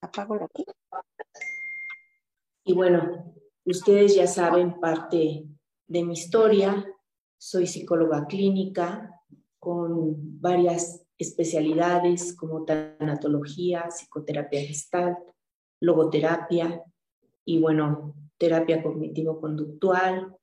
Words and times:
Apago 0.00 0.36
la 0.36 0.48
Y 2.64 2.72
bueno, 2.72 3.34
ustedes 3.64 4.14
ya 4.14 4.26
saben 4.26 4.78
parte 4.80 5.46
de 5.86 6.04
mi 6.04 6.12
historia. 6.14 6.86
Soy 7.38 7.66
psicóloga 7.66 8.26
clínica 8.26 9.10
con 9.58 10.40
varias 10.40 11.04
especialidades 11.18 12.36
como 12.36 12.64
tanatología, 12.64 13.90
psicoterapia 13.90 14.60
gestal, 14.60 15.16
logoterapia 15.80 16.82
y 17.44 17.60
bueno, 17.60 18.14
terapia 18.38 18.82
cognitivo-conductual, 18.82 20.36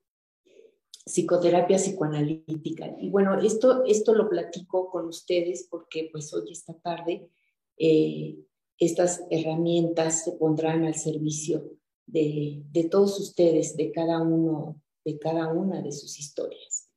psicoterapia 1.06 1.78
psicoanalítica. 1.78 2.96
Y 3.00 3.10
bueno, 3.10 3.40
esto, 3.40 3.84
esto 3.86 4.16
lo 4.16 4.30
platico 4.30 4.90
con 4.90 5.08
ustedes 5.08 5.68
porque 5.70 6.10
pues 6.12 6.34
hoy 6.34 6.52
esta 6.52 6.74
tarde 6.80 7.30
eh, 7.78 8.38
estas 8.80 9.24
herramientas 9.30 10.24
se 10.24 10.34
pondrán 10.34 10.84
al 10.84 10.96
servicio 10.96 11.72
de, 12.06 12.64
de, 12.72 12.84
todos 12.86 13.20
ustedes, 13.20 13.78
de 13.78 13.92
cada 13.92 14.22
uno, 14.22 14.82
de 15.06 15.18
cada 15.20 15.52
una 15.52 15.82
de 15.82 15.92
sus 15.92 16.20
historias. 16.20 16.90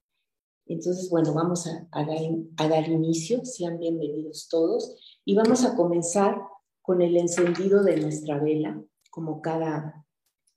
Entonces, 0.66 1.08
bueno, 1.10 1.32
vamos 1.32 1.66
a, 1.66 1.88
dar, 1.92 2.08
a 2.56 2.68
dar 2.68 2.88
inicio, 2.88 3.44
sean 3.44 3.78
bienvenidos 3.78 4.48
todos, 4.48 4.96
y 5.24 5.34
vamos 5.34 5.64
a 5.64 5.76
comenzar 5.76 6.40
con 6.82 7.02
el 7.02 7.16
encendido 7.16 7.82
de 7.84 8.00
nuestra 8.00 8.38
vela, 8.38 8.82
como 9.10 9.40
cada, 9.40 10.04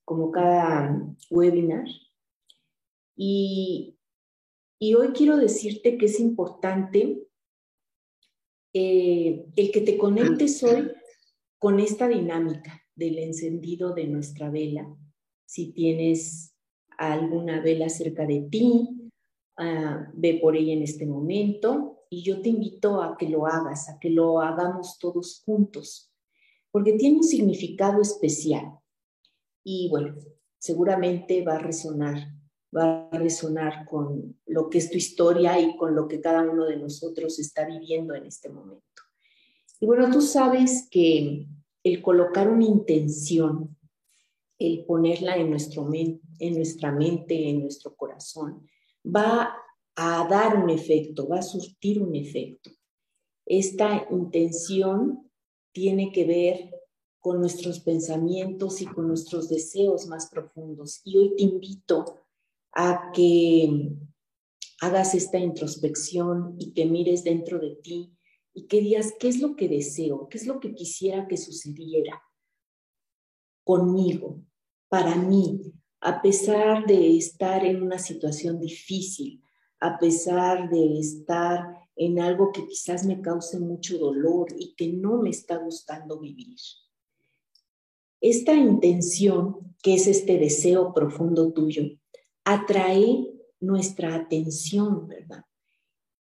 como 0.05 0.31
cada 0.31 1.15
webinar. 1.29 1.87
Y, 3.15 3.97
y 4.79 4.93
hoy 4.95 5.09
quiero 5.09 5.37
decirte 5.37 5.97
que 5.97 6.05
es 6.05 6.19
importante 6.19 7.27
eh, 8.73 9.45
el 9.55 9.71
que 9.71 9.81
te 9.81 9.97
conectes 9.97 10.63
hoy 10.63 10.91
con 11.59 11.79
esta 11.79 12.07
dinámica 12.07 12.81
del 12.95 13.19
encendido 13.19 13.93
de 13.93 14.07
nuestra 14.07 14.49
vela. 14.49 14.87
Si 15.45 15.71
tienes 15.73 16.55
alguna 16.97 17.61
vela 17.61 17.89
cerca 17.89 18.25
de 18.25 18.47
ti, 18.49 19.11
uh, 19.57 20.11
ve 20.13 20.39
por 20.41 20.55
ella 20.55 20.73
en 20.73 20.83
este 20.83 21.05
momento 21.05 22.05
y 22.09 22.23
yo 22.23 22.41
te 22.41 22.49
invito 22.49 23.01
a 23.01 23.17
que 23.17 23.29
lo 23.29 23.45
hagas, 23.45 23.89
a 23.89 23.99
que 23.99 24.09
lo 24.09 24.41
hagamos 24.41 24.97
todos 24.97 25.41
juntos, 25.45 26.11
porque 26.71 26.93
tiene 26.93 27.17
un 27.17 27.23
significado 27.23 28.01
especial. 28.01 28.79
Y 29.63 29.89
bueno, 29.89 30.15
seguramente 30.57 31.43
va 31.43 31.55
a 31.55 31.59
resonar 31.59 32.39
va 32.75 33.09
a 33.11 33.17
resonar 33.17 33.85
con 33.85 34.37
lo 34.45 34.69
que 34.69 34.77
es 34.77 34.91
tu 34.91 34.97
historia 34.97 35.59
y 35.59 35.75
con 35.75 35.95
lo 35.95 36.07
que 36.07 36.21
cada 36.21 36.41
uno 36.41 36.65
de 36.65 36.77
nosotros 36.77 37.39
está 37.39 37.65
viviendo 37.65 38.13
en 38.13 38.25
este 38.25 38.49
momento. 38.49 38.83
Y 39.79 39.85
bueno, 39.85 40.11
tú 40.11 40.21
sabes 40.21 40.87
que 40.91 41.47
el 41.83 42.01
colocar 42.01 42.49
una 42.49 42.65
intención, 42.65 43.77
el 44.57 44.85
ponerla 44.85 45.37
en, 45.37 45.49
nuestro 45.49 45.89
en 45.93 46.55
nuestra 46.55 46.91
mente, 46.91 47.49
en 47.49 47.61
nuestro 47.61 47.95
corazón, 47.95 48.67
va 49.05 49.55
a 49.95 50.27
dar 50.29 50.61
un 50.61 50.69
efecto, 50.69 51.27
va 51.27 51.39
a 51.39 51.43
surtir 51.43 52.01
un 52.01 52.15
efecto. 52.15 52.69
Esta 53.45 54.07
intención 54.11 55.29
tiene 55.71 56.11
que 56.11 56.25
ver 56.25 56.71
con 57.19 57.39
nuestros 57.39 57.79
pensamientos 57.81 58.81
y 58.81 58.85
con 58.85 59.07
nuestros 59.07 59.49
deseos 59.49 60.07
más 60.07 60.29
profundos. 60.29 61.01
Y 61.03 61.17
hoy 61.17 61.35
te 61.35 61.43
invito 61.43 62.21
a 62.73 63.11
que 63.13 63.91
hagas 64.81 65.15
esta 65.15 65.37
introspección 65.37 66.55
y 66.57 66.73
que 66.73 66.85
mires 66.85 67.23
dentro 67.23 67.59
de 67.59 67.75
ti 67.75 68.13
y 68.53 68.67
que 68.67 68.81
digas, 68.81 69.13
¿qué 69.19 69.27
es 69.27 69.39
lo 69.39 69.55
que 69.55 69.67
deseo? 69.67 70.27
¿Qué 70.29 70.37
es 70.37 70.47
lo 70.47 70.59
que 70.59 70.73
quisiera 70.73 71.27
que 71.27 71.37
sucediera 71.37 72.21
conmigo, 73.63 74.41
para 74.87 75.15
mí, 75.15 75.73
a 76.01 76.21
pesar 76.21 76.87
de 76.87 77.17
estar 77.17 77.63
en 77.63 77.83
una 77.83 77.99
situación 77.99 78.59
difícil, 78.59 79.43
a 79.79 79.99
pesar 79.99 80.69
de 80.69 80.99
estar 80.99 81.87
en 81.95 82.19
algo 82.19 82.51
que 82.51 82.65
quizás 82.65 83.05
me 83.05 83.21
cause 83.21 83.59
mucho 83.59 83.97
dolor 83.97 84.47
y 84.57 84.73
que 84.75 84.91
no 84.91 85.21
me 85.21 85.29
está 85.29 85.57
gustando 85.57 86.19
vivir? 86.19 86.57
Esta 88.21 88.53
intención, 88.53 89.75
que 89.83 89.93
es 89.93 90.07
este 90.07 90.39
deseo 90.39 90.93
profundo 90.93 91.53
tuyo, 91.53 91.83
atrae 92.43 93.31
nuestra 93.59 94.15
atención, 94.15 95.07
¿verdad? 95.07 95.45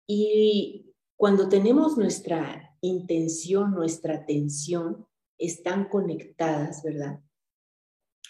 Y 0.08 0.95
cuando 1.18 1.50
tenemos 1.50 1.98
nuestra 1.98 2.76
intención, 2.82 3.72
nuestra 3.72 4.16
atención, 4.16 5.08
están 5.38 5.90
conectadas, 5.90 6.84
¿verdad? 6.84 7.22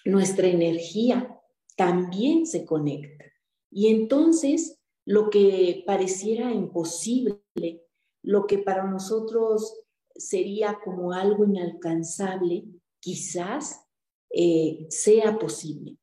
Nuestra 0.06 0.48
energía 0.48 1.40
también 1.76 2.46
se 2.46 2.66
conecta. 2.66 3.26
Y 3.70 3.88
entonces 3.88 4.80
lo 5.06 5.30
que 5.30 5.84
pareciera 5.86 6.52
imposible, 6.52 7.44
lo 8.24 8.48
que 8.48 8.60
para 8.60 8.86
nosotros 8.90 9.82
sería 10.16 10.80
como 10.84 11.12
algo 11.12 11.46
inalcanzable, 11.46 12.66
quizás 13.00 13.86
eh, 14.30 14.88
sea 14.90 15.38
posible 15.38 16.00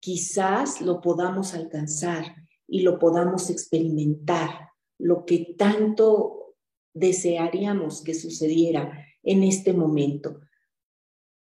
quizás 0.00 0.80
lo 0.80 1.00
podamos 1.00 1.54
alcanzar 1.54 2.24
y 2.66 2.80
lo 2.80 2.98
podamos 2.98 3.50
experimentar, 3.50 4.69
lo 5.00 5.24
que 5.24 5.54
tanto 5.56 6.56
desearíamos 6.94 8.02
que 8.02 8.14
sucediera 8.14 9.06
en 9.22 9.42
este 9.42 9.72
momento. 9.72 10.40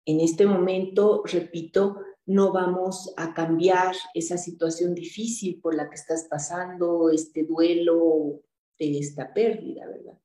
En 0.06 0.20
este 0.20 0.46
momento, 0.46 1.24
repito, 1.26 1.98
no 2.26 2.52
vamos 2.52 3.14
a 3.18 3.34
cambiar 3.34 3.96
esa 4.14 4.38
situación 4.38 4.96
difícil 4.96 5.60
por 5.62 5.76
la 5.76 5.90
que 5.90 5.96
estás 5.96 6.28
pasando, 6.30 7.10
este 7.10 7.44
duelo 7.44 8.42
de 8.80 9.00
esta 9.00 9.34
pérdida, 9.34 9.86
¿verdad? 9.88 10.20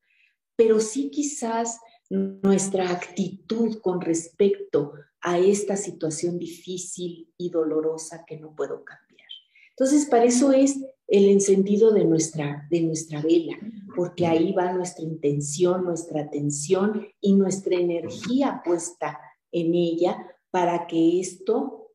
Pero 0.56 0.80
sí 0.80 1.10
quizás 1.10 1.80
nuestra 2.10 2.90
actitud 2.90 3.80
con 3.80 4.00
respecto 4.00 4.92
a 5.20 5.38
esta 5.38 5.76
situación 5.76 6.38
difícil 6.38 7.32
y 7.36 7.50
dolorosa 7.50 8.24
que 8.24 8.38
no 8.38 8.54
puedo 8.54 8.84
cambiar. 8.84 9.07
Entonces, 9.78 10.06
para 10.06 10.24
eso 10.24 10.50
es 10.50 10.76
el 11.06 11.28
encendido 11.28 11.92
de 11.92 12.04
nuestra, 12.04 12.66
de 12.68 12.80
nuestra 12.80 13.22
vela, 13.22 13.56
porque 13.94 14.26
ahí 14.26 14.52
va 14.52 14.72
nuestra 14.72 15.04
intención, 15.04 15.84
nuestra 15.84 16.22
atención 16.22 17.06
y 17.20 17.36
nuestra 17.36 17.76
energía 17.76 18.60
puesta 18.64 19.20
en 19.52 19.74
ella 19.76 20.18
para 20.50 20.88
que 20.88 21.20
esto, 21.20 21.92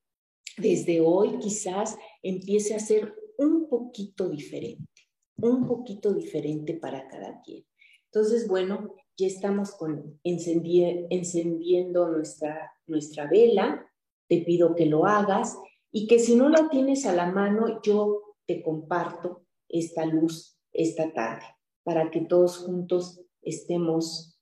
desde 0.58 1.02
hoy 1.02 1.40
quizás, 1.40 1.98
empiece 2.22 2.74
a 2.74 2.80
ser 2.80 3.14
un 3.38 3.68
poquito 3.68 4.30
diferente, 4.30 5.10
un 5.42 5.68
poquito 5.68 6.14
diferente 6.14 6.76
para 6.76 7.10
cada 7.10 7.42
quien. 7.42 7.66
Entonces, 8.06 8.48
bueno, 8.48 8.96
ya 9.18 9.28
estamos 9.28 9.72
con, 9.72 10.22
encendiendo 10.24 12.08
nuestra, 12.08 12.72
nuestra 12.88 13.28
vela, 13.28 13.86
te 14.30 14.38
pido 14.38 14.74
que 14.74 14.86
lo 14.86 15.06
hagas 15.06 15.58
y 15.96 16.08
que 16.08 16.20
si 16.20 16.36
no 16.36 16.50
la 16.50 16.70
tienes 16.70 17.06
a 17.06 17.14
la 17.14 17.32
mano, 17.32 17.80
yo 17.84 18.36
te 18.48 18.64
comparto 18.64 19.46
esta 19.70 20.06
luz 20.06 20.58
esta 20.74 21.14
tarde 21.14 21.46
para 21.84 22.10
que 22.10 22.22
todos 22.22 22.58
juntos 22.58 23.22
estemos 23.44 24.40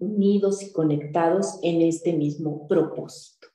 unidos 0.00 0.62
y 0.62 0.72
conectados 0.72 1.58
en 1.62 1.82
este 1.82 2.14
mismo 2.14 2.66
propósito. 2.66 3.48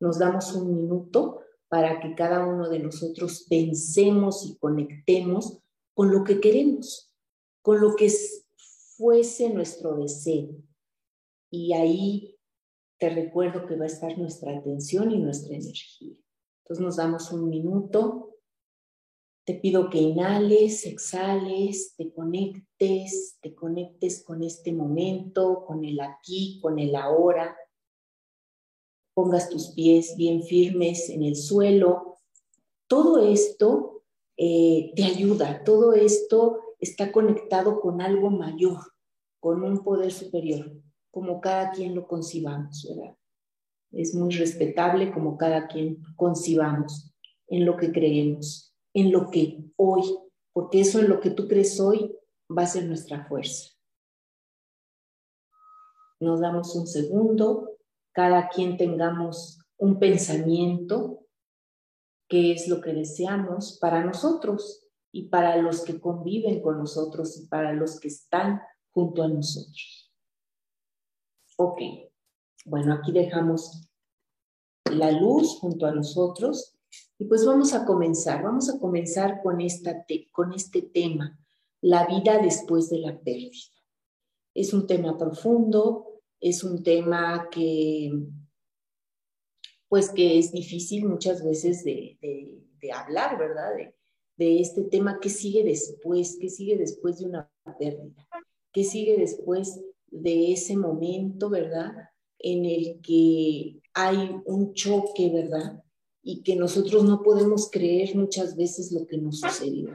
Nos 0.00 0.18
damos 0.18 0.52
un 0.54 0.74
minuto 0.74 1.42
para 1.68 2.00
que 2.00 2.16
cada 2.16 2.44
uno 2.44 2.68
de 2.68 2.80
nosotros 2.80 3.46
pensemos 3.48 4.44
y 4.44 4.58
conectemos 4.58 5.60
con 5.94 6.10
lo 6.10 6.24
que 6.24 6.40
queremos, 6.40 7.14
con 7.62 7.80
lo 7.80 7.94
que 7.94 8.06
es, 8.06 8.48
fuese 8.96 9.50
nuestro 9.50 9.96
deseo. 9.96 10.56
Y 11.50 11.72
ahí 11.74 12.39
te 13.00 13.08
recuerdo 13.08 13.66
que 13.66 13.76
va 13.76 13.84
a 13.84 13.88
estar 13.88 14.16
nuestra 14.18 14.58
atención 14.58 15.10
y 15.10 15.18
nuestra 15.18 15.56
energía. 15.56 16.14
Entonces 16.62 16.84
nos 16.84 16.96
damos 16.96 17.32
un 17.32 17.48
minuto. 17.48 18.36
Te 19.46 19.54
pido 19.54 19.88
que 19.88 19.98
inhales, 19.98 20.84
exhales, 20.84 21.94
te 21.96 22.12
conectes, 22.12 23.38
te 23.40 23.54
conectes 23.54 24.22
con 24.22 24.42
este 24.42 24.72
momento, 24.72 25.64
con 25.66 25.82
el 25.82 25.98
aquí, 25.98 26.60
con 26.60 26.78
el 26.78 26.94
ahora. 26.94 27.56
Pongas 29.14 29.48
tus 29.48 29.70
pies 29.70 30.14
bien 30.18 30.42
firmes 30.42 31.08
en 31.08 31.22
el 31.22 31.36
suelo. 31.36 32.18
Todo 32.86 33.26
esto 33.26 34.02
eh, 34.36 34.92
te 34.94 35.04
ayuda, 35.04 35.64
todo 35.64 35.94
esto 35.94 36.60
está 36.78 37.12
conectado 37.12 37.80
con 37.80 38.02
algo 38.02 38.28
mayor, 38.30 38.78
con 39.40 39.62
un 39.62 39.82
poder 39.82 40.12
superior, 40.12 40.70
como 41.10 41.40
cada 41.40 41.70
quien 41.70 41.94
lo 41.94 42.06
concibamos, 42.06 42.86
¿verdad? 42.88 43.16
Es 43.92 44.14
muy 44.14 44.30
respetable 44.34 45.12
como 45.12 45.36
cada 45.36 45.66
quien 45.66 46.02
concibamos 46.16 47.12
en 47.48 47.66
lo 47.66 47.76
que 47.76 47.90
creemos, 47.90 48.74
en 48.94 49.10
lo 49.10 49.30
que 49.30 49.64
hoy, 49.76 50.02
porque 50.52 50.80
eso 50.80 51.00
en 51.00 51.08
lo 51.08 51.20
que 51.20 51.30
tú 51.30 51.48
crees 51.48 51.80
hoy 51.80 52.14
va 52.56 52.62
a 52.62 52.66
ser 52.66 52.84
nuestra 52.84 53.26
fuerza. 53.26 53.70
Nos 56.20 56.40
damos 56.40 56.74
un 56.76 56.86
segundo, 56.86 57.78
cada 58.12 58.48
quien 58.48 58.76
tengamos 58.76 59.58
un 59.78 59.98
pensamiento, 59.98 61.26
qué 62.28 62.52
es 62.52 62.68
lo 62.68 62.80
que 62.80 62.92
deseamos 62.92 63.78
para 63.80 64.04
nosotros 64.04 64.86
y 65.10 65.28
para 65.28 65.56
los 65.56 65.82
que 65.82 66.00
conviven 66.00 66.60
con 66.62 66.78
nosotros 66.78 67.36
y 67.40 67.46
para 67.46 67.72
los 67.72 67.98
que 67.98 68.08
están 68.08 68.60
junto 68.90 69.22
a 69.22 69.28
nosotros. 69.28 70.09
Ok, 71.62 71.78
bueno, 72.64 72.94
aquí 72.94 73.12
dejamos 73.12 73.86
la 74.90 75.10
luz 75.10 75.58
junto 75.58 75.84
a 75.84 75.94
nosotros 75.94 76.74
y 77.18 77.26
pues 77.26 77.44
vamos 77.44 77.74
a 77.74 77.84
comenzar, 77.84 78.42
vamos 78.42 78.70
a 78.70 78.78
comenzar 78.78 79.42
con, 79.42 79.60
esta 79.60 80.06
con 80.32 80.54
este 80.54 80.80
tema, 80.80 81.38
la 81.82 82.06
vida 82.06 82.38
después 82.38 82.88
de 82.88 83.00
la 83.00 83.20
pérdida. 83.20 83.76
Es 84.54 84.72
un 84.72 84.86
tema 84.86 85.18
profundo, 85.18 86.22
es 86.40 86.64
un 86.64 86.82
tema 86.82 87.50
que 87.50 88.10
pues 89.86 90.08
que 90.08 90.38
es 90.38 90.52
difícil 90.52 91.04
muchas 91.04 91.44
veces 91.44 91.84
de, 91.84 92.18
hablar, 92.90 93.38
¿verdad? 93.38 93.74
De, 93.76 93.94
de, 94.38 94.60
este 94.62 94.84
tema, 94.84 95.18
¿qué 95.20 95.28
sigue 95.28 95.62
después? 95.62 96.38
¿Qué 96.40 96.48
sigue 96.48 96.78
después 96.78 97.18
de 97.18 97.26
una 97.26 97.52
pérdida? 97.78 98.26
¿Qué 98.72 98.82
sigue 98.82 99.18
después 99.18 99.78
de 100.10 100.52
ese 100.52 100.76
momento, 100.76 101.48
¿verdad? 101.48 101.92
En 102.38 102.64
el 102.64 103.00
que 103.00 103.80
hay 103.94 104.36
un 104.44 104.72
choque, 104.74 105.30
¿verdad? 105.30 105.82
Y 106.22 106.42
que 106.42 106.56
nosotros 106.56 107.04
no 107.04 107.22
podemos 107.22 107.70
creer 107.70 108.14
muchas 108.16 108.56
veces 108.56 108.92
lo 108.92 109.06
que 109.06 109.18
nos 109.18 109.40
sucedió. 109.40 109.90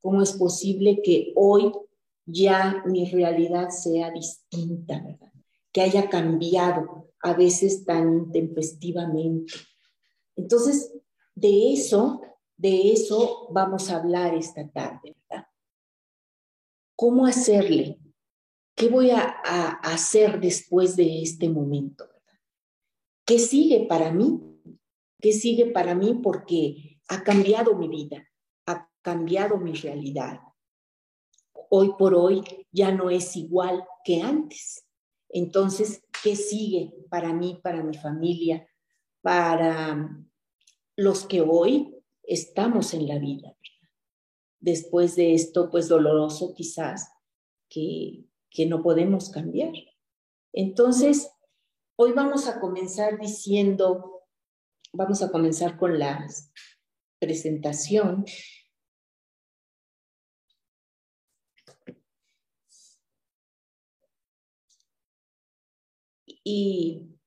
¿Cómo 0.00 0.22
es 0.22 0.32
posible 0.32 1.00
que 1.02 1.32
hoy 1.36 1.72
ya 2.26 2.82
mi 2.86 3.10
realidad 3.10 3.70
sea 3.70 4.10
distinta, 4.10 5.02
¿verdad? 5.02 5.32
Que 5.72 5.80
haya 5.80 6.08
cambiado 6.08 7.12
a 7.20 7.34
veces 7.34 7.84
tan 7.84 8.12
intempestivamente. 8.12 9.54
Entonces, 10.36 10.92
de 11.34 11.72
eso, 11.72 12.20
de 12.56 12.92
eso 12.92 13.48
vamos 13.50 13.90
a 13.90 13.96
hablar 13.96 14.34
esta 14.34 14.68
tarde, 14.68 15.16
¿verdad? 15.28 15.46
¿Cómo 16.96 17.26
hacerle? 17.26 18.01
¿Qué 18.82 18.88
voy 18.88 19.10
a, 19.10 19.22
hacer 19.84 20.40
después 20.40 20.96
de 20.96 21.22
este 21.22 21.48
momento? 21.48 22.04
¿Qué 23.24 23.38
sigue 23.38 23.86
para 23.86 24.10
mí? 24.10 24.40
¿Qué 25.20 25.32
sigue 25.32 25.66
para 25.66 25.94
mí? 25.94 26.18
Porque 26.20 26.98
ha 27.06 27.22
cambiado 27.22 27.76
mi 27.76 27.86
vida, 27.86 28.28
ha 28.66 28.90
cambiado 29.00 29.56
mi 29.58 29.72
realidad. 29.74 30.40
Hoy 31.70 31.92
por 31.96 32.12
hoy 32.16 32.42
ya 32.72 32.90
no 32.90 33.08
es 33.08 33.36
igual 33.36 33.84
que 34.04 34.20
antes. 34.20 34.84
Entonces, 35.28 36.02
¿qué 36.24 36.34
sigue 36.34 36.92
para 37.08 37.32
mí, 37.32 37.60
para 37.62 37.84
mi 37.84 37.96
familia, 37.96 38.66
para 39.20 40.10
los 40.96 41.24
que 41.26 41.40
hoy 41.40 42.02
estamos 42.24 42.94
en 42.94 43.06
la 43.06 43.20
vida? 43.20 43.56
Después 44.58 45.14
de 45.14 45.34
esto, 45.34 45.70
pues 45.70 45.86
doloroso 45.86 46.52
quizás, 46.52 47.12
que, 47.68 48.24
que 48.52 48.66
no 48.66 48.82
podemos 48.82 49.30
cambiar. 49.30 49.72
Entonces, 50.52 51.30
hoy 51.96 52.12
vamos 52.12 52.46
a 52.48 52.60
comenzar 52.60 53.18
diciendo, 53.18 54.22
vamos 54.92 55.22
a 55.22 55.30
comenzar 55.30 55.78
con 55.78 55.98
la 55.98 56.26
presentación 57.18 58.24
Y 66.44 67.18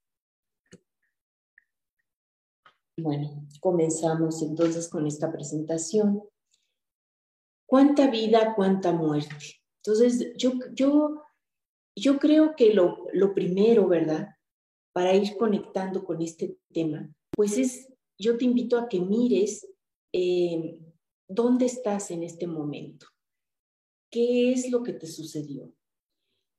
bueno, 2.97 3.47
comenzamos 3.61 4.41
entonces 4.41 4.89
con 4.89 5.07
esta 5.07 5.31
presentación. 5.31 6.23
¿Cuánta 7.65 8.09
vida, 8.09 8.53
cuánta 8.55 8.91
muerte? 8.91 9.64
Entonces, 9.85 10.33
yo, 10.35 10.53
yo, 10.73 11.21
yo 11.95 12.17
creo 12.17 12.55
que 12.55 12.73
lo, 12.73 13.05
lo 13.13 13.33
primero, 13.33 13.87
¿verdad? 13.87 14.29
Para 14.93 15.13
ir 15.13 15.37
conectando 15.37 16.03
con 16.03 16.21
este 16.21 16.57
tema, 16.73 17.13
pues 17.35 17.57
es, 17.57 17.93
yo 18.17 18.37
te 18.37 18.45
invito 18.45 18.79
a 18.79 18.87
que 18.89 18.99
mires 18.99 19.67
eh, 20.11 20.79
dónde 21.27 21.65
estás 21.65 22.09
en 22.09 22.23
este 22.23 22.47
momento. 22.47 23.07
¿Qué 24.11 24.53
es 24.53 24.71
lo 24.71 24.81
que 24.81 24.93
te 24.93 25.07
sucedió? 25.07 25.73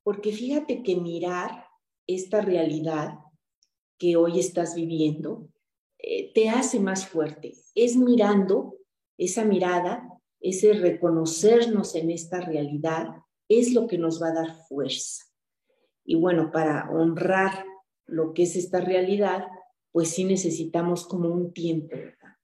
Porque 0.05 0.33
fíjate 0.33 0.83
que 0.83 0.97
mirar 0.97 1.67
esta 2.07 2.43
realidad 2.43 3.19
que 3.99 4.17
hoy 4.17 4.39
estás 4.39 4.75
viviendo 4.77 5.49
eh, 5.99 6.33
te 6.33 6.49
hace 6.49 6.79
más 6.79 7.09
fuerte. 7.09 7.55
Es 7.75 7.97
mirando 7.97 8.77
esa 9.19 9.45
mirada, 9.45 10.16
ese 10.49 10.73
reconocernos 10.75 11.95
en 11.95 12.11
esta 12.11 12.41
realidad, 12.41 13.09
es 13.49 13.73
lo 13.73 13.87
que 13.87 13.99
nos 13.99 14.23
va 14.23 14.29
a 14.29 14.35
dar 14.35 14.57
fuerza. 14.69 15.25
Y 16.05 16.15
bueno, 16.15 16.51
para 16.53 16.91
honrar 16.91 17.65
lo 18.07 18.33
que 18.33 18.45
es 18.45 18.57
esta 18.57 18.81
realidad, 18.81 19.47
pues 19.93 20.11
sí 20.11 20.25
necesitamos 20.25 21.07
como 21.07 21.29
un 21.29 21.53
tiempo, 21.53 21.97
¿verdad? 21.97 22.37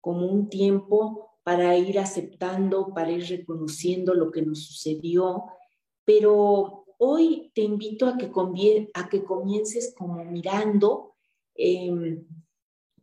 Como 0.00 0.26
un 0.26 0.48
tiempo 0.48 1.38
para 1.42 1.76
ir 1.76 1.98
aceptando, 1.98 2.92
para 2.94 3.10
ir 3.10 3.24
reconociendo 3.24 4.14
lo 4.14 4.30
que 4.30 4.42
nos 4.42 4.64
sucedió, 4.64 5.46
pero 6.04 6.84
hoy 6.98 7.50
te 7.54 7.62
invito 7.62 8.06
a 8.06 8.18
que, 8.18 8.30
a 8.94 9.08
que 9.08 9.24
comiences 9.24 9.94
como 9.96 10.24
mirando 10.24 11.16
em, 11.54 12.26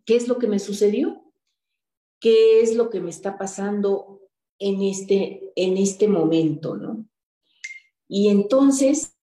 qué 0.05 0.15
es 0.15 0.27
lo 0.27 0.37
que 0.37 0.47
me 0.47 0.59
sucedió, 0.59 1.23
qué 2.19 2.61
es 2.61 2.75
lo 2.75 2.89
que 2.89 3.01
me 3.01 3.09
está 3.09 3.37
pasando 3.37 4.21
en 4.59 4.81
este, 4.81 5.51
en 5.55 5.77
este 5.77 6.07
momento, 6.07 6.75
¿no? 6.75 7.07
Y 8.07 8.29
entonces 8.29 9.17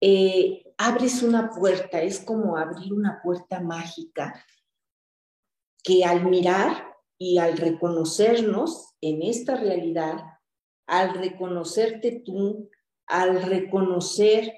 eh, 0.00 0.74
abres 0.76 1.22
una 1.22 1.50
puerta, 1.50 2.02
es 2.02 2.20
como 2.20 2.56
abrir 2.56 2.92
una 2.92 3.20
puerta 3.22 3.60
mágica 3.60 4.44
que 5.82 6.04
al 6.04 6.24
mirar 6.26 6.94
y 7.18 7.38
al 7.38 7.56
reconocernos 7.56 8.94
en 9.00 9.22
esta 9.22 9.56
realidad, 9.56 10.18
al 10.86 11.14
reconocerte 11.14 12.22
tú, 12.24 12.68
al 13.06 13.42
reconocer 13.42 14.52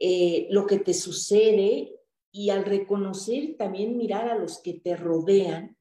eh, 0.00 0.46
lo 0.50 0.66
que 0.66 0.78
te 0.78 0.94
sucede 0.94 2.00
y 2.32 2.50
al 2.50 2.64
reconocer 2.64 3.56
también 3.56 3.96
mirar 3.96 4.28
a 4.28 4.38
los 4.38 4.58
que 4.58 4.74
te 4.74 4.96
rodean, 4.96 5.76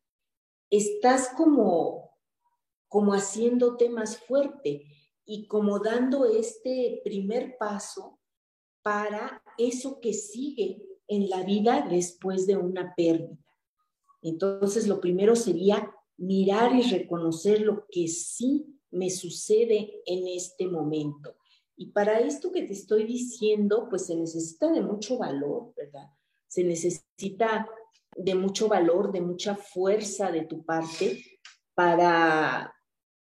estás 0.69 1.29
como, 1.35 2.04
como 2.95 3.11
haciéndote 3.11 3.89
más 3.89 4.19
fuerte 4.19 4.85
y 5.25 5.47
como 5.47 5.79
dando 5.79 6.23
este 6.23 7.01
primer 7.03 7.57
paso 7.57 8.21
para 8.81 9.43
eso 9.57 9.99
que 9.99 10.13
sigue 10.13 10.81
en 11.09 11.29
la 11.29 11.43
vida 11.43 11.85
después 11.89 12.47
de 12.47 12.55
una 12.55 12.95
pérdida. 12.95 13.37
Entonces, 14.21 14.87
lo 14.87 15.01
primero 15.01 15.35
sería 15.35 15.93
mirar 16.15 16.73
y 16.73 16.83
reconocer 16.83 17.59
lo 17.63 17.85
que 17.91 18.07
sí 18.07 18.65
me 18.91 19.09
sucede 19.09 20.01
en 20.05 20.29
este 20.29 20.65
momento. 20.65 21.35
Y 21.75 21.87
para 21.87 22.19
esto 22.19 22.49
que 22.49 22.63
te 22.63 22.71
estoy 22.71 23.03
diciendo, 23.03 23.87
pues 23.89 24.05
se 24.05 24.15
necesita 24.15 24.71
de 24.71 24.79
mucho 24.79 25.17
valor, 25.17 25.73
¿verdad? 25.75 26.07
Se 26.47 26.63
necesita 26.63 27.69
de 28.15 28.35
mucho 28.35 28.69
valor, 28.69 29.11
de 29.11 29.19
mucha 29.19 29.53
fuerza 29.53 30.31
de 30.31 30.45
tu 30.45 30.63
parte 30.63 31.21
para, 31.73 32.73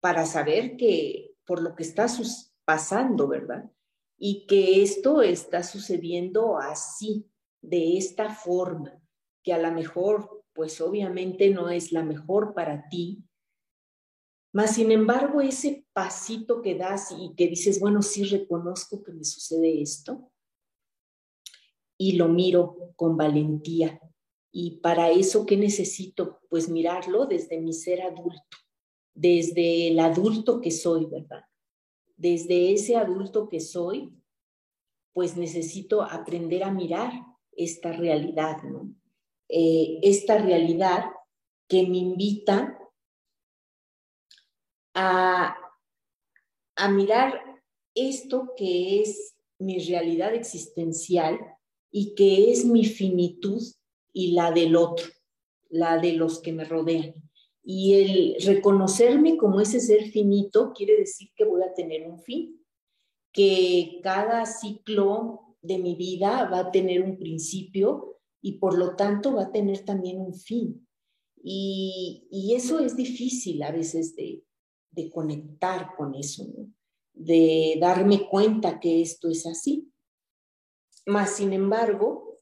para 0.01 0.25
saber 0.25 0.75
que 0.75 1.35
por 1.45 1.61
lo 1.61 1.75
que 1.75 1.83
estás 1.83 2.53
pasando, 2.65 3.27
¿verdad? 3.27 3.71
Y 4.17 4.45
que 4.45 4.83
esto 4.83 5.21
está 5.21 5.63
sucediendo 5.63 6.57
así, 6.57 7.27
de 7.61 7.97
esta 7.97 8.33
forma, 8.33 8.99
que 9.43 9.53
a 9.53 9.57
lo 9.57 9.71
mejor, 9.71 10.43
pues 10.53 10.81
obviamente 10.81 11.49
no 11.49 11.69
es 11.69 11.91
la 11.91 12.03
mejor 12.03 12.53
para 12.53 12.89
ti, 12.89 13.23
mas, 14.53 14.75
sin 14.75 14.91
embargo, 14.91 15.39
ese 15.39 15.85
pasito 15.93 16.61
que 16.61 16.75
das 16.75 17.15
y 17.17 17.33
que 17.35 17.47
dices, 17.47 17.79
bueno, 17.79 18.01
sí 18.01 18.25
reconozco 18.25 19.01
que 19.01 19.13
me 19.13 19.23
sucede 19.23 19.81
esto 19.81 20.29
y 21.97 22.13
lo 22.13 22.27
miro 22.27 22.91
con 22.97 23.15
valentía. 23.15 23.99
Y 24.51 24.81
para 24.81 25.09
eso, 25.09 25.45
¿qué 25.45 25.55
necesito? 25.55 26.41
Pues 26.49 26.67
mirarlo 26.67 27.25
desde 27.27 27.61
mi 27.61 27.71
ser 27.71 28.01
adulto, 28.01 28.57
desde 29.13 29.89
el 29.89 29.99
adulto 29.99 30.61
que 30.61 30.71
soy, 30.71 31.05
¿verdad? 31.05 31.45
Desde 32.15 32.73
ese 32.73 32.95
adulto 32.95 33.49
que 33.49 33.59
soy, 33.59 34.13
pues 35.13 35.37
necesito 35.37 36.01
aprender 36.01 36.63
a 36.63 36.71
mirar 36.71 37.11
esta 37.51 37.91
realidad, 37.91 38.63
¿no? 38.63 38.93
Eh, 39.49 39.99
esta 40.01 40.37
realidad 40.37 41.05
que 41.67 41.85
me 41.87 41.97
invita 41.97 42.77
a, 44.93 45.57
mirar 46.89 47.39
esto 47.93 48.53
que 48.57 49.01
es 49.01 49.35
mi 49.59 49.77
realidad 49.79 50.33
existencial 50.33 51.39
y 51.91 52.15
que 52.15 52.51
es 52.51 52.65
mi 52.65 52.85
finitud 52.85 53.61
y 54.13 54.31
la 54.31 54.51
del 54.51 54.75
otro, 54.75 55.05
la 55.69 55.97
de 55.99 56.13
los 56.13 56.39
que 56.41 56.53
me 56.53 56.63
rodean. 56.63 57.13
Y 57.63 57.93
el 57.93 58.35
reconocerme 58.43 59.37
como 59.37 59.61
ese 59.61 59.79
ser 59.79 60.09
finito 60.09 60.73
quiere 60.73 60.97
decir 60.97 61.29
que 61.35 61.45
voy 61.45 61.61
a 61.63 61.73
tener 61.73 62.09
un 62.09 62.19
fin, 62.19 62.59
que 63.31 63.99
cada 64.03 64.45
ciclo 64.45 65.55
de 65.61 65.77
mi 65.77 65.95
vida 65.95 66.49
va 66.49 66.59
a 66.59 66.71
tener 66.71 67.01
un 67.03 67.17
principio 67.17 68.19
y 68.41 68.53
por 68.53 68.77
lo 68.77 68.95
tanto 68.95 69.35
va 69.35 69.43
a 69.43 69.51
tener 69.51 69.85
también 69.85 70.19
un 70.19 70.33
fin. 70.33 70.87
Y, 71.43 72.53
eso 72.55 72.79
es 72.79 72.95
difícil 72.95 73.63
a 73.63 73.71
veces 73.71 74.15
de, 74.15 74.43
conectar 75.11 75.95
con 75.95 76.13
eso, 76.15 76.45
de 77.13 77.77
darme 77.79 78.27
cuenta 78.27 78.79
que 78.79 79.01
esto 79.01 79.29
es 79.29 79.45
así. 79.45 79.91
Más 81.05 81.35
sin 81.37 81.53
embargo, 81.53 82.39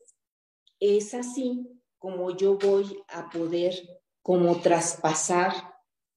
es 0.80 1.14
así 1.14 1.68
como 1.98 2.36
yo 2.36 2.58
voy 2.58 3.02
a 3.10 3.30
poder 3.30 3.74
como 4.22 4.60
traspasar 4.62 5.54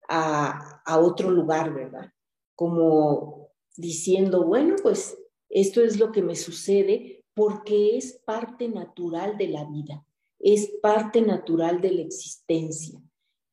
a, 0.09 0.99
otro 1.01 1.31
lugar, 1.31 1.73
¿verdad? 1.73 2.13
Como 2.55 3.49
diciendo, 3.77 4.45
bueno, 4.45 4.77
pues 4.83 5.17
esto 5.49 5.83
es 5.83 5.99
lo 5.99 6.13
que 6.13 6.23
me 6.23 6.37
sucede 6.37 7.25
porque 7.35 7.97
es 7.97 8.21
parte 8.27 8.69
natural 8.69 9.39
de 9.39 9.49
la 9.49 9.65
vida, 9.65 10.05
es 10.39 10.71
parte 10.83 11.23
natural 11.23 11.81
de 11.81 11.93
la 11.93 12.03
existencia. 12.03 13.01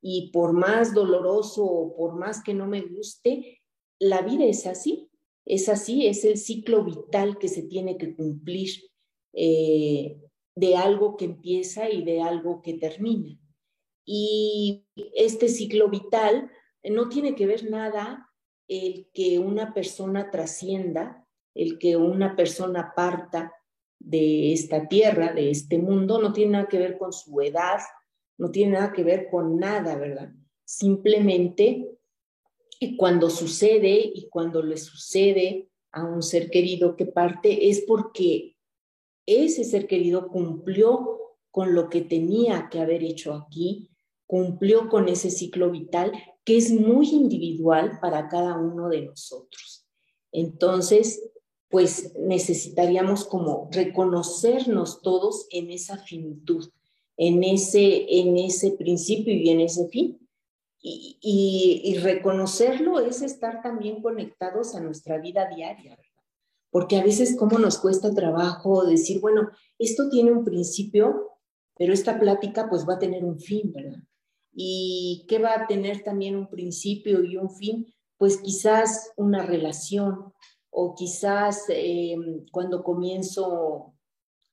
Y 0.02 0.32
por 0.32 0.54
más 0.54 0.94
doloroso 0.94 1.64
o 1.66 1.96
por 1.96 2.16
más 2.16 2.44
que 2.44 2.54
no 2.54 2.68
me 2.68 2.82
guste, 2.82 3.62
la 4.00 4.22
vida 4.22 4.46
es 4.46 4.66
así, 4.66 5.10
es 5.46 5.68
así, 5.68 6.08
es 6.08 6.24
el 6.26 6.38
ciclo 6.38 6.84
vital 6.84 7.38
que 7.38 7.48
se 7.48 7.64
tiene 7.64 7.98
que 7.98 8.16
cumplir 8.16 8.70
eh, 9.34 10.22
de 10.56 10.76
algo 10.76 11.18
que 11.18 11.26
empieza 11.26 11.90
y 11.90 12.04
de 12.04 12.22
algo 12.22 12.62
que 12.62 12.74
termina. 12.76 13.38
Y 14.12 14.88
este 15.14 15.50
ciclo 15.50 15.88
vital 15.88 16.50
no 16.84 17.10
tiene 17.10 17.36
que 17.36 17.46
ver 17.46 17.70
nada 17.70 18.28
el 18.68 19.08
que 19.14 19.38
una 19.38 19.72
persona 19.72 20.32
trascienda, 20.32 21.28
el 21.54 21.78
que 21.78 21.96
una 21.96 22.36
persona 22.36 22.94
parta 22.96 23.54
de 24.00 24.52
esta 24.52 24.88
tierra, 24.88 25.32
de 25.32 25.52
este 25.52 25.78
mundo, 25.78 26.20
no 26.20 26.34
tiene 26.34 26.54
nada 26.54 26.68
que 26.68 26.80
ver 26.80 26.98
con 26.98 27.14
su 27.14 27.40
edad, 27.42 27.82
no 28.40 28.50
tiene 28.50 28.74
nada 28.74 28.94
que 28.94 29.04
ver 29.04 29.28
con 29.30 29.60
nada, 29.60 29.96
¿verdad? 29.96 30.32
Simplemente 30.66 31.88
cuando 32.98 33.30
sucede 33.30 34.12
y 34.12 34.28
cuando 34.30 34.64
le 34.64 34.78
sucede 34.78 35.70
a 35.92 36.04
un 36.04 36.24
ser 36.24 36.50
querido 36.50 36.96
que 36.96 37.06
parte 37.06 37.70
es 37.70 37.82
porque 37.82 38.56
ese 39.28 39.64
ser 39.66 39.86
querido 39.86 40.30
cumplió 40.30 41.20
con 41.52 41.76
lo 41.76 41.90
que 41.90 42.02
tenía 42.02 42.70
que 42.72 42.80
haber 42.80 43.04
hecho 43.04 43.36
aquí, 43.36 43.92
cumplió 44.30 44.90
con 44.90 45.10
ese 45.10 45.32
ciclo 45.32 45.72
vital 45.72 46.12
que 46.46 46.56
es 46.56 46.72
muy 46.72 47.10
individual 47.10 47.98
para 48.00 48.28
cada 48.28 48.60
uno 48.60 48.88
de 48.88 49.02
nosotros. 49.02 49.88
Entonces, 50.32 51.32
pues 51.68 52.14
necesitaríamos 52.16 53.26
como 53.26 53.70
reconocernos 53.72 55.02
todos 55.02 55.48
en 55.50 55.72
esa 55.72 55.98
finitud, 55.98 56.70
en 57.18 57.44
ese, 57.44 58.06
en 58.20 58.38
ese 58.38 58.74
principio 58.74 59.34
y 59.34 59.50
en 59.50 59.62
ese 59.62 59.88
fin. 59.88 60.20
Y, 60.80 61.98
reconocerlo 62.04 63.00
es 63.00 63.24
estar 63.24 63.64
también 63.64 64.00
conectados 64.04 64.76
a 64.76 64.80
nuestra 64.80 65.18
vida 65.18 65.50
diaria, 65.50 65.96
¿verdad? 65.98 66.24
Porque 66.70 66.98
a 66.98 67.04
veces 67.04 67.36
como 67.36 67.58
nos 67.58 67.80
cuesta 67.80 68.14
trabajo 68.14 68.86
decir, 68.86 69.22
bueno, 69.22 69.50
esto 69.80 70.08
tiene 70.08 70.32
un 70.32 70.46
principio, 70.46 71.32
pero 71.76 71.94
esta 71.94 72.20
plática 72.20 72.70
pues 72.70 72.88
va 72.88 72.94
a 72.94 73.00
tener 73.00 73.26
un 73.26 73.40
fin, 73.40 73.74
¿verdad? 73.74 74.04
¿Y 74.62 75.26
qué 75.30 75.40
va 75.40 75.54
a 75.54 75.68
tener 75.68 76.04
también 76.04 76.36
un 76.36 76.50
principio 76.50 77.24
y 77.24 77.38
un 77.38 77.50
fin? 77.50 77.96
Pues 78.18 78.42
quizás 78.42 79.14
una 79.16 79.42
relación, 79.42 80.34
o 80.70 80.96
quizás 80.96 81.64
em, 81.70 82.46
cuando 82.52 82.84
comienzo 82.84 83.96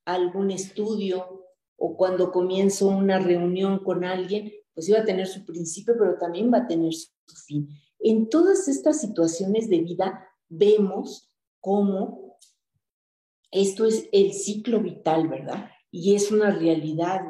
algún 0.05 0.53
estudio 0.53 1.47
o 1.77 1.97
cuando 1.97 2.31
comienzo 2.31 2.87
una 2.87 3.19
reunión 3.19 3.81
con 3.83 4.05
alguien, 4.05 4.53
pues 4.75 4.89
iba 4.89 5.01
a 5.01 5.05
tener 5.05 5.27
su 5.27 5.45
principio, 5.45 5.97
pero 5.99 6.17
también 6.19 6.53
va 6.53 6.59
a 6.59 6.69
tener 6.69 6.93
su 6.95 7.37
fin. 7.45 7.69
En 7.99 8.29
todas 8.29 8.69
estas 8.69 9.01
situaciones 9.01 9.69
de 9.69 9.81
vida 9.81 10.25
vemos 10.49 11.37
cómo 11.61 12.39
esto 13.51 13.85
es 13.85 14.09
el 14.13 14.35
ciclo 14.35 14.81
vital, 14.81 15.27
¿verdad? 15.27 15.69
Y 15.91 16.15
es 16.15 16.31
una 16.31 16.53
realidad 16.53 17.23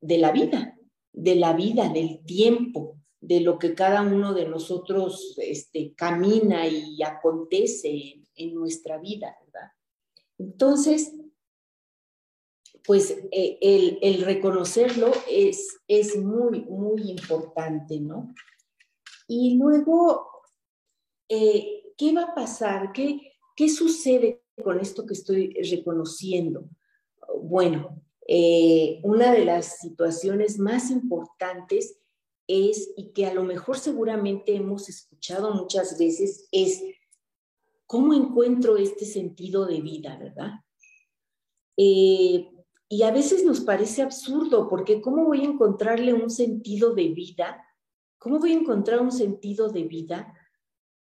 de 0.00 0.18
la 0.18 0.32
vida, 0.32 0.75
de 1.16 1.34
la 1.34 1.54
vida, 1.54 1.88
del 1.88 2.24
tiempo, 2.24 2.98
de 3.20 3.40
lo 3.40 3.58
que 3.58 3.74
cada 3.74 4.02
uno 4.02 4.34
de 4.34 4.46
nosotros 4.46 5.34
este, 5.38 5.94
camina 5.94 6.68
y 6.68 7.02
acontece 7.02 8.22
en, 8.34 8.54
nuestra 8.54 8.98
vida, 8.98 9.34
¿verdad? 9.44 9.70
Entonces, 10.38 11.14
pues 12.84 13.16
eh, 13.32 13.98
el, 14.02 14.22
reconocerlo 14.22 15.10
es, 15.28 15.78
es 15.88 16.16
muy, 16.16 16.66
muy 16.66 17.10
importante, 17.10 17.98
¿no? 17.98 18.34
Y 19.26 19.56
luego, 19.56 20.28
eh, 21.28 21.94
¿qué 21.96 22.12
va 22.12 22.24
a 22.24 22.34
pasar? 22.34 22.92
¿Qué, 22.92 23.32
¿Qué 23.56 23.70
sucede 23.70 24.44
con 24.62 24.78
esto 24.80 25.06
que 25.06 25.14
estoy 25.14 25.54
reconociendo? 25.70 26.68
Bueno, 27.42 28.02
eh, 28.28 29.00
una 29.02 29.32
de 29.32 29.44
las 29.44 29.78
situaciones 29.78 30.58
más 30.58 30.90
importantes 30.90 31.98
es, 32.48 32.92
y 32.96 33.12
que 33.12 33.26
a 33.26 33.34
lo 33.34 33.44
mejor 33.44 33.78
seguramente 33.78 34.54
hemos 34.54 34.88
escuchado 34.88 35.54
muchas 35.54 35.98
veces, 35.98 36.48
es 36.52 36.82
cómo 37.86 38.14
encuentro 38.14 38.76
este 38.76 39.04
sentido 39.04 39.66
de 39.66 39.80
vida, 39.80 40.16
¿verdad? 40.16 40.52
Eh, 41.76 42.50
y 42.88 43.02
a 43.02 43.10
veces 43.10 43.44
nos 43.44 43.60
parece 43.60 44.02
absurdo, 44.02 44.68
porque 44.68 45.00
¿cómo 45.00 45.24
voy 45.24 45.42
a 45.42 45.48
encontrarle 45.48 46.14
un 46.14 46.30
sentido 46.30 46.94
de 46.94 47.08
vida? 47.08 47.64
¿Cómo 48.18 48.38
voy 48.38 48.52
a 48.52 48.60
encontrar 48.60 49.00
un 49.00 49.12
sentido 49.12 49.68
de 49.68 49.84
vida 49.84 50.34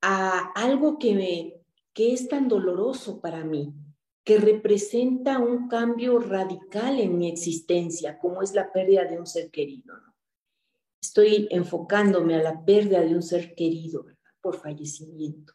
a 0.00 0.52
algo 0.54 0.98
que, 0.98 1.62
que 1.92 2.12
es 2.12 2.28
tan 2.28 2.48
doloroso 2.48 3.20
para 3.20 3.44
mí, 3.44 3.72
que 4.24 4.38
representa 4.38 5.38
un 5.38 5.68
cambio 5.68 6.18
radical 6.18 6.98
en 6.98 7.18
mi 7.18 7.28
existencia, 7.28 8.18
como 8.18 8.42
es 8.42 8.54
la 8.54 8.72
pérdida 8.72 9.04
de 9.04 9.18
un 9.18 9.26
ser 9.26 9.50
querido? 9.50 9.94
estoy 11.04 11.46
enfocándome 11.50 12.34
a 12.34 12.42
la 12.42 12.64
pérdida 12.64 13.02
de 13.02 13.14
un 13.14 13.22
ser 13.22 13.54
querido. 13.54 14.06
Por 14.40 14.56
fallecimiento, 14.56 15.54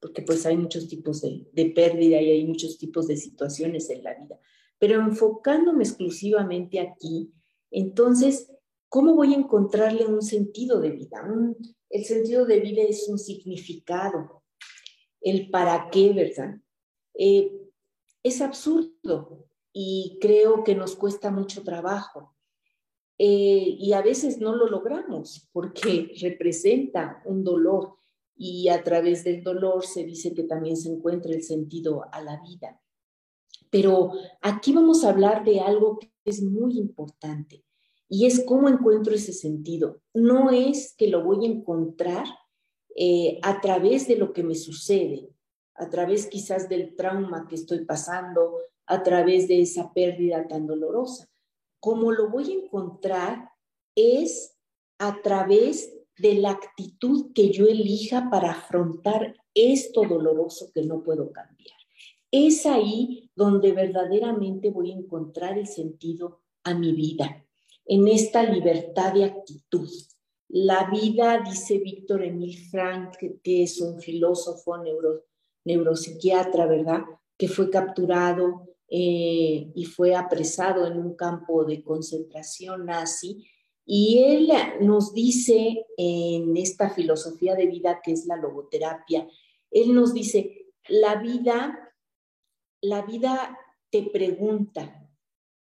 porque 0.00 0.22
pues 0.22 0.46
hay 0.46 0.56
muchos 0.56 0.88
tipos 0.88 1.20
de, 1.20 1.46
de 1.52 1.66
pérdida 1.66 2.18
y 2.20 2.30
hay 2.30 2.46
muchos 2.46 2.78
tipos 2.78 3.06
de 3.08 3.16
situaciones 3.18 3.90
en 3.90 4.02
la 4.02 4.14
vida. 4.14 4.38
Pero 4.78 5.00
enfocándome 5.00 5.84
exclusivamente 5.84 6.80
aquí, 6.80 7.30
entonces, 7.70 8.50
¿cómo 8.88 9.14
voy 9.14 9.34
a 9.34 9.36
encontrarle 9.36 10.06
un 10.06 10.22
sentido 10.22 10.80
de 10.80 10.92
vida? 10.92 11.22
el 11.90 12.04
sentido 12.06 12.46
de 12.46 12.60
vida 12.60 12.82
es 12.84 13.06
un 13.06 13.18
significado, 13.18 14.42
el 15.20 15.50
para 15.50 15.90
qué, 15.90 16.14
¿verdad? 16.14 16.58
Eh, 17.12 17.52
es 18.22 18.40
absurdo 18.40 19.46
y 19.72 20.18
creo 20.20 20.64
que 20.64 20.74
nos 20.74 20.96
cuesta 20.96 21.30
mucho 21.30 21.62
trabajo. 21.62 22.34
Eh, 23.18 23.76
y 23.78 23.92
a 23.92 24.02
veces 24.02 24.38
no 24.38 24.54
lo 24.54 24.66
logramos 24.66 25.48
porque 25.52 26.12
representa 26.20 27.22
un 27.24 27.44
dolor 27.44 27.94
y 28.36 28.68
a 28.68 28.82
través 28.82 29.24
del 29.24 29.42
dolor 29.42 29.84
se 29.86 30.04
dice 30.04 30.34
que 30.34 30.44
también 30.44 30.76
se 30.76 30.88
encuentra 30.88 31.32
el 31.32 31.42
sentido 31.42 32.04
a 32.10 32.22
la 32.22 32.40
vida. 32.42 32.80
Pero 33.70 34.12
aquí 34.40 34.72
vamos 34.72 35.04
a 35.04 35.10
hablar 35.10 35.44
de 35.44 35.60
algo 35.60 35.98
que 35.98 36.10
es 36.24 36.42
muy 36.42 36.78
importante 36.78 37.64
y 38.08 38.26
es 38.26 38.44
cómo 38.44 38.68
encuentro 38.68 39.14
ese 39.14 39.32
sentido. 39.32 40.02
No 40.12 40.50
es 40.50 40.94
que 40.96 41.08
lo 41.08 41.24
voy 41.24 41.46
a 41.46 41.50
encontrar 41.50 42.26
eh, 42.94 43.38
a 43.42 43.60
través 43.60 44.06
de 44.06 44.16
lo 44.16 44.32
que 44.32 44.42
me 44.42 44.54
sucede, 44.54 45.30
a 45.74 45.88
través 45.88 46.26
quizás 46.26 46.68
del 46.68 46.94
trauma 46.94 47.46
que 47.48 47.54
estoy 47.54 47.84
pasando, 47.84 48.58
a 48.86 49.02
través 49.02 49.48
de 49.48 49.62
esa 49.62 49.92
pérdida 49.92 50.46
tan 50.48 50.66
dolorosa 50.66 51.28
como 51.82 52.12
lo 52.12 52.30
voy 52.30 52.48
a 52.48 52.64
encontrar 52.64 53.50
es 53.96 54.56
a 54.98 55.20
través 55.20 55.92
de 56.16 56.34
la 56.34 56.52
actitud 56.52 57.32
que 57.34 57.50
yo 57.50 57.66
elija 57.66 58.30
para 58.30 58.52
afrontar 58.52 59.34
esto 59.52 60.02
doloroso 60.02 60.70
que 60.72 60.82
no 60.82 61.02
puedo 61.02 61.32
cambiar. 61.32 61.76
Es 62.30 62.66
ahí 62.66 63.28
donde 63.34 63.72
verdaderamente 63.72 64.70
voy 64.70 64.92
a 64.92 64.96
encontrar 64.96 65.58
el 65.58 65.66
sentido 65.66 66.42
a 66.62 66.72
mi 66.72 66.92
vida, 66.92 67.44
en 67.84 68.06
esta 68.06 68.44
libertad 68.44 69.14
de 69.14 69.24
actitud. 69.24 69.90
La 70.48 70.88
vida, 70.88 71.42
dice 71.44 71.78
Víctor 71.78 72.22
Emil 72.22 72.56
Frank, 72.70 73.16
que 73.42 73.64
es 73.64 73.80
un 73.80 74.00
filósofo 74.00 74.78
neuro, 74.78 75.24
neuropsiquiatra, 75.64 76.66
¿verdad? 76.66 77.02
que 77.42 77.48
fue 77.48 77.70
capturado 77.70 78.68
eh, 78.88 79.72
y 79.74 79.84
fue 79.84 80.14
apresado 80.14 80.86
en 80.86 80.96
un 80.96 81.16
campo 81.16 81.64
de 81.64 81.82
concentración 81.82 82.86
nazi. 82.86 83.48
Y 83.84 84.22
él 84.22 84.48
nos 84.80 85.12
dice 85.12 85.86
en 85.96 86.56
esta 86.56 86.90
filosofía 86.90 87.56
de 87.56 87.66
vida 87.66 88.00
que 88.00 88.12
es 88.12 88.26
la 88.26 88.36
logoterapia, 88.36 89.26
él 89.72 89.92
nos 89.92 90.14
dice, 90.14 90.68
la 90.88 91.16
vida, 91.16 91.92
la 92.80 93.02
vida 93.02 93.58
te 93.90 94.02
pregunta, 94.04 95.10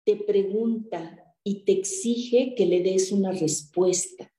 te 0.04 0.16
pregunta 0.16 1.36
y 1.44 1.64
te 1.64 1.72
exige 1.72 2.54
que 2.56 2.66
le 2.66 2.82
des 2.82 3.12
una 3.12 3.30
respuesta. 3.30 4.32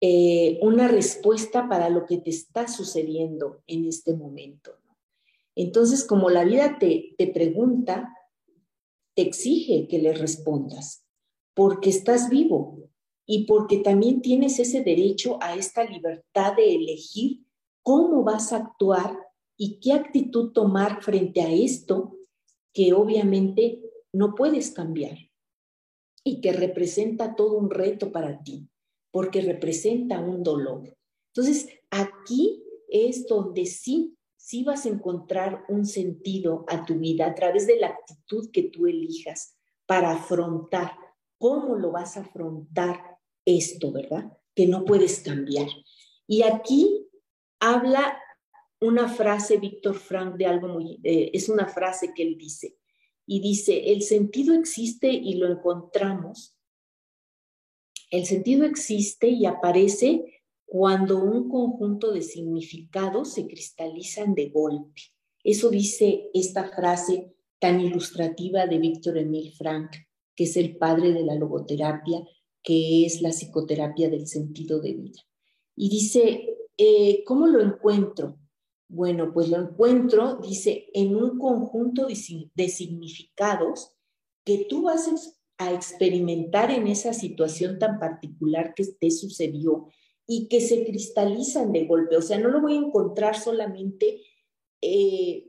Eh, 0.00 0.60
una 0.62 0.86
respuesta 0.86 1.68
para 1.68 1.90
lo 1.90 2.06
que 2.06 2.18
te 2.18 2.30
está 2.30 2.68
sucediendo 2.68 3.62
en 3.66 3.84
este 3.84 4.14
momento. 4.14 4.76
Entonces, 5.56 6.04
como 6.04 6.30
la 6.30 6.44
vida 6.44 6.78
te, 6.78 7.16
te 7.18 7.26
pregunta, 7.26 8.14
te 9.16 9.22
exige 9.22 9.88
que 9.88 9.98
le 9.98 10.12
respondas, 10.12 11.04
porque 11.52 11.90
estás 11.90 12.30
vivo 12.30 12.88
y 13.26 13.46
porque 13.46 13.78
también 13.78 14.22
tienes 14.22 14.60
ese 14.60 14.84
derecho 14.84 15.36
a 15.42 15.56
esta 15.56 15.82
libertad 15.82 16.54
de 16.54 16.76
elegir 16.76 17.44
cómo 17.82 18.22
vas 18.22 18.52
a 18.52 18.58
actuar 18.58 19.18
y 19.56 19.80
qué 19.80 19.94
actitud 19.94 20.52
tomar 20.52 21.02
frente 21.02 21.40
a 21.40 21.50
esto 21.50 22.16
que 22.72 22.92
obviamente 22.92 23.82
no 24.12 24.36
puedes 24.36 24.70
cambiar 24.70 25.18
y 26.22 26.40
que 26.40 26.52
representa 26.52 27.34
todo 27.34 27.54
un 27.54 27.68
reto 27.68 28.12
para 28.12 28.40
ti 28.44 28.68
porque 29.10 29.40
representa 29.40 30.20
un 30.20 30.42
dolor. 30.42 30.96
Entonces, 31.34 31.68
aquí 31.90 32.62
es 32.88 33.26
donde 33.26 33.66
sí, 33.66 34.16
sí 34.36 34.64
vas 34.64 34.86
a 34.86 34.90
encontrar 34.90 35.64
un 35.68 35.86
sentido 35.86 36.64
a 36.68 36.84
tu 36.84 36.98
vida 36.98 37.26
a 37.26 37.34
través 37.34 37.66
de 37.66 37.78
la 37.78 37.88
actitud 37.88 38.50
que 38.50 38.64
tú 38.64 38.86
elijas 38.86 39.56
para 39.86 40.12
afrontar. 40.12 40.92
¿Cómo 41.38 41.76
lo 41.76 41.92
vas 41.92 42.16
a 42.16 42.20
afrontar 42.20 43.18
esto, 43.44 43.92
verdad? 43.92 44.32
Que 44.54 44.66
no 44.66 44.84
puedes 44.84 45.20
cambiar. 45.20 45.68
Y 46.26 46.42
aquí 46.42 47.06
habla 47.60 48.18
una 48.80 49.08
frase, 49.08 49.58
Víctor 49.58 49.94
Frank, 49.94 50.36
de 50.36 50.46
algo 50.46 50.68
muy, 50.68 51.00
eh, 51.02 51.30
es 51.32 51.48
una 51.48 51.66
frase 51.66 52.12
que 52.14 52.22
él 52.22 52.36
dice, 52.38 52.76
y 53.26 53.40
dice, 53.40 53.92
el 53.92 54.02
sentido 54.02 54.54
existe 54.54 55.08
y 55.08 55.34
lo 55.34 55.50
encontramos 55.50 56.57
el 58.10 58.26
sentido 58.26 58.64
existe 58.64 59.28
y 59.28 59.46
aparece 59.46 60.42
cuando 60.64 61.22
un 61.22 61.48
conjunto 61.48 62.12
de 62.12 62.22
significados 62.22 63.32
se 63.32 63.46
cristalizan 63.46 64.34
de 64.34 64.50
golpe. 64.50 65.00
Eso 65.42 65.70
dice 65.70 66.30
esta 66.34 66.64
frase 66.64 67.32
tan 67.58 67.80
ilustrativa 67.80 68.66
de 68.66 68.78
Víctor 68.78 69.18
Emil 69.18 69.52
Frank, 69.52 69.90
que 70.34 70.44
es 70.44 70.56
el 70.56 70.76
padre 70.76 71.12
de 71.12 71.24
la 71.24 71.34
logoterapia, 71.34 72.20
que 72.62 73.06
es 73.06 73.22
la 73.22 73.30
psicoterapia 73.30 74.10
del 74.10 74.26
sentido 74.26 74.80
de 74.80 74.92
vida. 74.94 75.20
Y 75.74 75.88
dice, 75.88 76.56
eh, 76.76 77.24
¿cómo 77.24 77.46
lo 77.46 77.62
encuentro? 77.62 78.38
Bueno, 78.88 79.32
pues 79.32 79.48
lo 79.48 79.58
encuentro, 79.58 80.36
dice, 80.36 80.88
en 80.92 81.14
un 81.16 81.38
conjunto 81.38 82.06
de 82.06 82.68
significados 82.68 83.92
que 84.44 84.66
tú 84.68 84.82
vas 84.82 85.08
a 85.58 85.72
experimentar 85.72 86.70
en 86.70 86.86
esa 86.86 87.12
situación 87.12 87.78
tan 87.78 87.98
particular 87.98 88.74
que 88.74 88.84
te 88.98 89.10
sucedió 89.10 89.88
y 90.26 90.48
que 90.48 90.60
se 90.60 90.84
cristalizan 90.84 91.72
de 91.72 91.86
golpe. 91.86 92.16
O 92.16 92.22
sea, 92.22 92.38
no 92.38 92.48
lo 92.48 92.60
voy 92.60 92.74
a 92.74 92.86
encontrar 92.86 93.38
solamente 93.38 94.22
eh, 94.80 95.46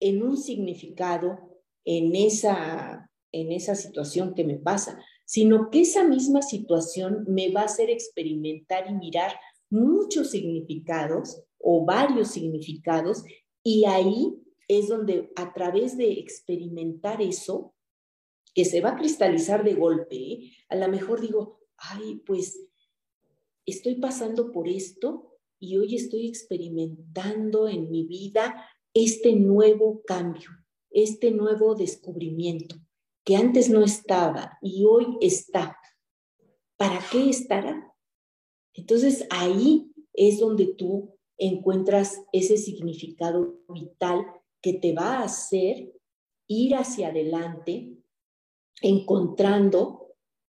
en 0.00 0.22
un 0.22 0.36
significado, 0.36 1.38
en 1.84 2.14
esa, 2.16 3.10
en 3.32 3.52
esa 3.52 3.74
situación 3.74 4.34
que 4.34 4.44
me 4.44 4.56
pasa, 4.56 4.98
sino 5.24 5.70
que 5.70 5.82
esa 5.82 6.04
misma 6.04 6.42
situación 6.42 7.24
me 7.28 7.50
va 7.50 7.62
a 7.62 7.66
hacer 7.66 7.90
experimentar 7.90 8.90
y 8.90 8.94
mirar 8.94 9.32
muchos 9.70 10.30
significados 10.30 11.42
o 11.58 11.84
varios 11.84 12.28
significados 12.28 13.24
y 13.62 13.84
ahí 13.86 14.34
es 14.68 14.88
donde 14.88 15.30
a 15.36 15.52
través 15.52 15.96
de 15.96 16.12
experimentar 16.12 17.20
eso, 17.22 17.73
que 18.54 18.64
se 18.64 18.80
va 18.80 18.90
a 18.90 18.96
cristalizar 18.96 19.64
de 19.64 19.74
golpe, 19.74 20.52
a 20.68 20.76
lo 20.76 20.88
mejor 20.88 21.20
digo, 21.20 21.60
ay, 21.76 22.22
pues 22.24 22.68
estoy 23.66 23.96
pasando 23.96 24.52
por 24.52 24.68
esto 24.68 25.38
y 25.58 25.76
hoy 25.76 25.96
estoy 25.96 26.28
experimentando 26.28 27.68
en 27.68 27.90
mi 27.90 28.06
vida 28.06 28.68
este 28.94 29.34
nuevo 29.34 30.02
cambio, 30.04 30.50
este 30.90 31.32
nuevo 31.32 31.74
descubrimiento 31.74 32.76
que 33.24 33.36
antes 33.36 33.70
no 33.70 33.82
estaba 33.82 34.58
y 34.62 34.84
hoy 34.84 35.16
está. 35.20 35.76
¿Para 36.76 37.00
qué 37.10 37.30
estará? 37.30 37.92
Entonces 38.74 39.26
ahí 39.30 39.90
es 40.12 40.38
donde 40.38 40.66
tú 40.66 41.16
encuentras 41.38 42.22
ese 42.32 42.56
significado 42.56 43.60
vital 43.68 44.24
que 44.60 44.74
te 44.74 44.92
va 44.92 45.18
a 45.18 45.24
hacer 45.24 45.92
ir 46.46 46.74
hacia 46.76 47.08
adelante 47.08 47.96
encontrando 48.82 50.14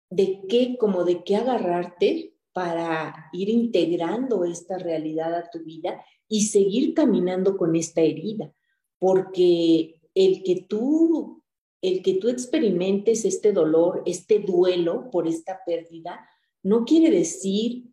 de 0.09 0.41
qué, 0.47 0.77
como 0.77 1.03
de 1.03 1.23
qué 1.23 1.35
agarrarte 1.35 2.35
para 2.53 3.29
ir 3.33 3.49
integrando 3.49 4.45
esta 4.45 4.77
realidad 4.77 5.35
a 5.35 5.49
tu 5.49 5.63
vida 5.63 6.03
y 6.27 6.47
seguir 6.47 6.93
caminando 6.93 7.57
con 7.57 7.75
esta 7.75 8.01
herida, 8.01 8.53
porque 8.97 9.99
el 10.13 10.43
que 10.43 10.65
tú 10.67 11.43
el 11.81 12.01
que 12.01 12.15
tú 12.15 12.29
experimentes 12.29 13.25
este 13.25 13.51
dolor, 13.51 14.01
este 14.07 14.39
duelo 14.39 15.11
por 15.11 15.27
esta 15.27 15.59
pérdida, 15.65 16.27
no 16.63 16.83
quiere 16.83 17.11
decir 17.11 17.83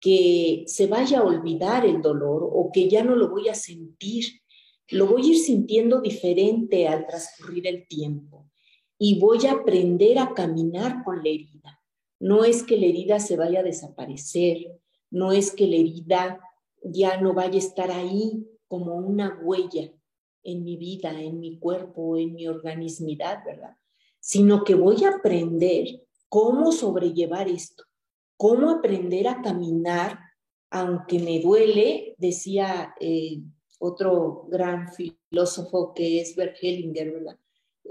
que 0.00 0.64
se 0.66 0.86
vaya 0.86 1.20
a 1.20 1.24
olvidar 1.24 1.86
el 1.86 2.02
dolor 2.02 2.42
o 2.44 2.70
que 2.72 2.90
ya 2.90 3.02
no 3.02 3.16
lo 3.16 3.30
voy 3.30 3.48
a 3.48 3.54
sentir. 3.54 4.42
Lo 4.90 5.06
voy 5.06 5.22
a 5.22 5.28
ir 5.30 5.38
sintiendo 5.38 6.02
diferente 6.02 6.86
al 6.88 7.06
transcurrir 7.06 7.66
el 7.66 7.88
tiempo 7.88 8.47
y 8.98 9.20
voy 9.20 9.46
a 9.46 9.52
aprender 9.52 10.18
a 10.18 10.34
caminar 10.34 11.04
con 11.04 11.22
la 11.22 11.28
herida. 11.28 11.80
No 12.20 12.44
es 12.44 12.64
que 12.64 12.76
la 12.76 12.86
herida 12.86 13.20
se 13.20 13.36
vaya 13.36 13.60
a 13.60 13.64
desaparecer, 13.64 14.78
no 15.10 15.32
es 15.32 15.52
que 15.52 15.66
la 15.66 15.76
herida 15.76 16.40
ya 16.82 17.20
no 17.20 17.32
vaya 17.32 17.54
a 17.54 17.58
estar 17.58 17.90
ahí 17.90 18.46
como 18.66 18.96
una 18.96 19.38
huella 19.42 19.92
en 20.42 20.64
mi 20.64 20.76
vida, 20.76 21.20
en 21.20 21.38
mi 21.40 21.58
cuerpo, 21.58 22.16
en 22.16 22.34
mi 22.34 22.46
organismidad, 22.46 23.44
¿verdad? 23.44 23.76
Sino 24.20 24.64
que 24.64 24.74
voy 24.74 25.04
a 25.04 25.16
aprender 25.16 26.02
cómo 26.28 26.72
sobrellevar 26.72 27.48
esto, 27.48 27.84
cómo 28.36 28.70
aprender 28.70 29.28
a 29.28 29.42
caminar, 29.42 30.18
aunque 30.70 31.18
me 31.18 31.40
duele, 31.40 32.14
decía 32.18 32.94
eh, 33.00 33.40
otro 33.78 34.46
gran 34.50 34.88
filósofo 34.92 35.94
que 35.94 36.20
es 36.20 36.34
Bert 36.36 36.56
Hellinger, 36.60 37.12
¿verdad? 37.12 37.38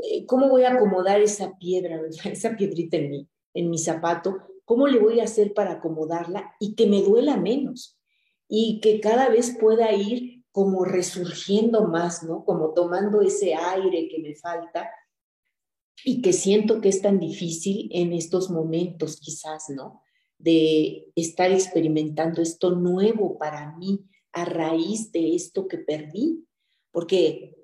Eh, 0.03 0.25
¿cómo 0.25 0.49
voy 0.49 0.63
a 0.63 0.73
acomodar 0.73 1.21
esa 1.21 1.57
piedra, 1.57 1.99
esa 2.25 2.55
piedrita 2.55 2.97
en 2.97 3.09
mi, 3.09 3.29
en 3.53 3.69
mi 3.69 3.77
zapato? 3.77 4.37
¿Cómo 4.65 4.87
le 4.87 4.99
voy 4.99 5.19
a 5.19 5.23
hacer 5.23 5.53
para 5.53 5.73
acomodarla 5.73 6.55
y 6.59 6.75
que 6.75 6.87
me 6.87 7.01
duela 7.01 7.37
menos? 7.37 7.97
Y 8.49 8.79
que 8.79 8.99
cada 8.99 9.29
vez 9.29 9.57
pueda 9.59 9.91
ir 9.93 10.43
como 10.51 10.85
resurgiendo 10.85 11.87
más, 11.87 12.23
¿no? 12.23 12.43
Como 12.43 12.73
tomando 12.73 13.21
ese 13.21 13.53
aire 13.53 14.07
que 14.09 14.19
me 14.19 14.35
falta 14.35 14.89
y 16.03 16.21
que 16.21 16.33
siento 16.33 16.81
que 16.81 16.89
es 16.89 17.01
tan 17.01 17.19
difícil 17.19 17.89
en 17.91 18.13
estos 18.13 18.49
momentos 18.49 19.19
quizás, 19.19 19.65
¿no? 19.69 20.01
De 20.37 21.11
estar 21.15 21.51
experimentando 21.51 22.41
esto 22.41 22.71
nuevo 22.71 23.37
para 23.37 23.75
mí 23.77 24.05
a 24.31 24.45
raíz 24.45 25.11
de 25.11 25.35
esto 25.35 25.67
que 25.67 25.79
perdí, 25.79 26.45
porque 26.91 27.56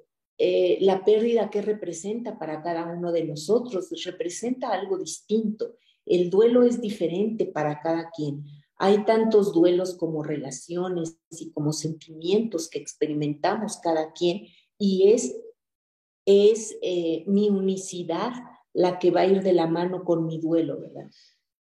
eh, 0.46 0.78
la 0.82 1.06
pérdida 1.06 1.50
que 1.50 1.62
representa 1.62 2.38
para 2.38 2.62
cada 2.62 2.86
uno 2.92 3.14
de 3.14 3.24
nosotros, 3.24 3.90
representa 4.04 4.74
algo 4.74 4.98
distinto. 4.98 5.78
El 6.06 6.30
duelo 6.30 6.64
es 6.64 6.82
diferente 6.82 7.46
para 7.46 7.80
cada 7.80 8.10
quien. 8.10 8.44
Hay 8.76 9.06
tantos 9.06 9.54
duelos 9.54 9.96
como 9.96 10.22
relaciones 10.22 11.18
y 11.32 11.50
como 11.52 11.72
sentimientos 11.72 12.70
que 12.70 12.78
experimentamos 12.78 13.78
cada 13.78 14.12
quien 14.12 14.48
y 14.78 15.14
es, 15.14 15.34
es 16.26 16.76
eh, 16.82 17.24
mi 17.26 17.50
unicidad 17.50 18.34
la 18.74 19.00
que 19.00 19.12
va 19.12 19.22
a 19.22 19.28
ir 19.28 19.44
de 19.44 19.54
la 19.54 19.68
mano 19.68 20.04
con 20.04 20.26
mi 20.26 20.40
duelo, 20.42 20.78
¿verdad? 20.78 21.10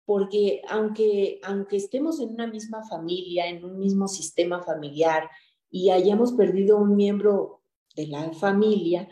Porque 0.05 0.61
aunque, 0.69 1.41
aunque 1.43 1.79
estemos 1.79 2.21
en 2.21 2.35
una 2.35 2.47
misma 2.47 2.87
familia, 2.87 3.49
en 3.49 3.65
un 3.65 3.79
mismo 3.79 4.09
sistema 4.09 4.61
familiar 4.61 5.31
y 5.71 5.89
hayamos 5.89 6.33
perdido 6.33 6.77
un 6.77 6.97
miembro 6.97 7.58
de 7.99 8.07
la 8.07 8.33
familia, 8.33 9.09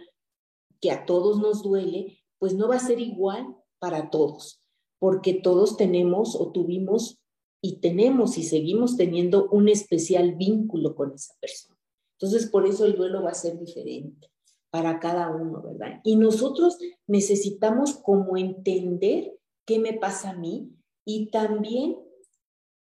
que 0.80 0.92
a 0.92 1.04
todos 1.06 1.40
nos 1.40 1.62
duele, 1.62 2.18
pues 2.38 2.54
no 2.54 2.68
va 2.68 2.76
a 2.76 2.80
ser 2.80 3.00
igual 3.00 3.56
para 3.80 4.10
todos, 4.10 4.60
porque 5.00 5.34
todos 5.34 5.76
tenemos 5.76 6.36
o 6.36 6.52
tuvimos 6.52 7.18
y 7.60 7.80
tenemos 7.80 8.38
y 8.38 8.44
seguimos 8.44 8.96
teniendo 8.96 9.48
un 9.50 9.68
especial 9.68 10.36
vínculo 10.36 10.94
con 10.94 11.12
esa 11.12 11.34
persona. 11.40 11.76
Entonces, 12.12 12.48
por 12.48 12.64
eso 12.64 12.86
el 12.86 12.94
duelo 12.94 13.22
va 13.22 13.30
a 13.30 13.34
ser 13.34 13.58
diferente 13.58 14.30
para 14.70 15.00
cada 15.00 15.34
uno, 15.34 15.62
¿verdad? 15.62 16.00
Y 16.04 16.14
nosotros 16.14 16.78
necesitamos 17.08 17.96
como 17.96 18.36
entender 18.36 19.36
qué 19.66 19.80
me 19.80 19.94
pasa 19.94 20.30
a 20.30 20.36
mí 20.36 20.70
y 21.04 21.30
también 21.30 21.98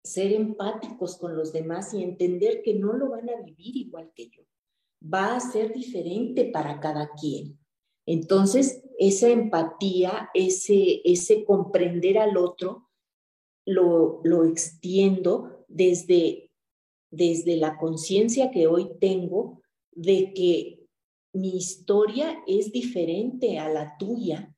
ser 0.01 0.31
empáticos 0.31 1.17
con 1.17 1.35
los 1.35 1.51
demás 1.51 1.93
y 1.93 2.03
entender 2.03 2.61
que 2.63 2.73
no 2.73 2.93
lo 2.93 3.09
van 3.09 3.29
a 3.29 3.41
vivir 3.41 3.75
igual 3.75 4.11
que 4.15 4.29
yo. 4.29 4.43
Va 5.01 5.35
a 5.35 5.39
ser 5.39 5.73
diferente 5.73 6.45
para 6.45 6.79
cada 6.79 7.11
quien. 7.19 7.57
Entonces, 8.05 8.83
esa 8.97 9.29
empatía, 9.29 10.29
ese, 10.33 11.01
ese 11.03 11.45
comprender 11.45 12.17
al 12.17 12.37
otro, 12.37 12.89
lo, 13.65 14.21
lo 14.23 14.45
extiendo 14.45 15.65
desde, 15.67 16.51
desde 17.11 17.55
la 17.57 17.77
conciencia 17.77 18.51
que 18.51 18.67
hoy 18.67 18.89
tengo 18.99 19.61
de 19.91 20.33
que 20.33 20.87
mi 21.33 21.55
historia 21.55 22.43
es 22.47 22.71
diferente 22.71 23.59
a 23.59 23.69
la 23.69 23.95
tuya 23.97 24.55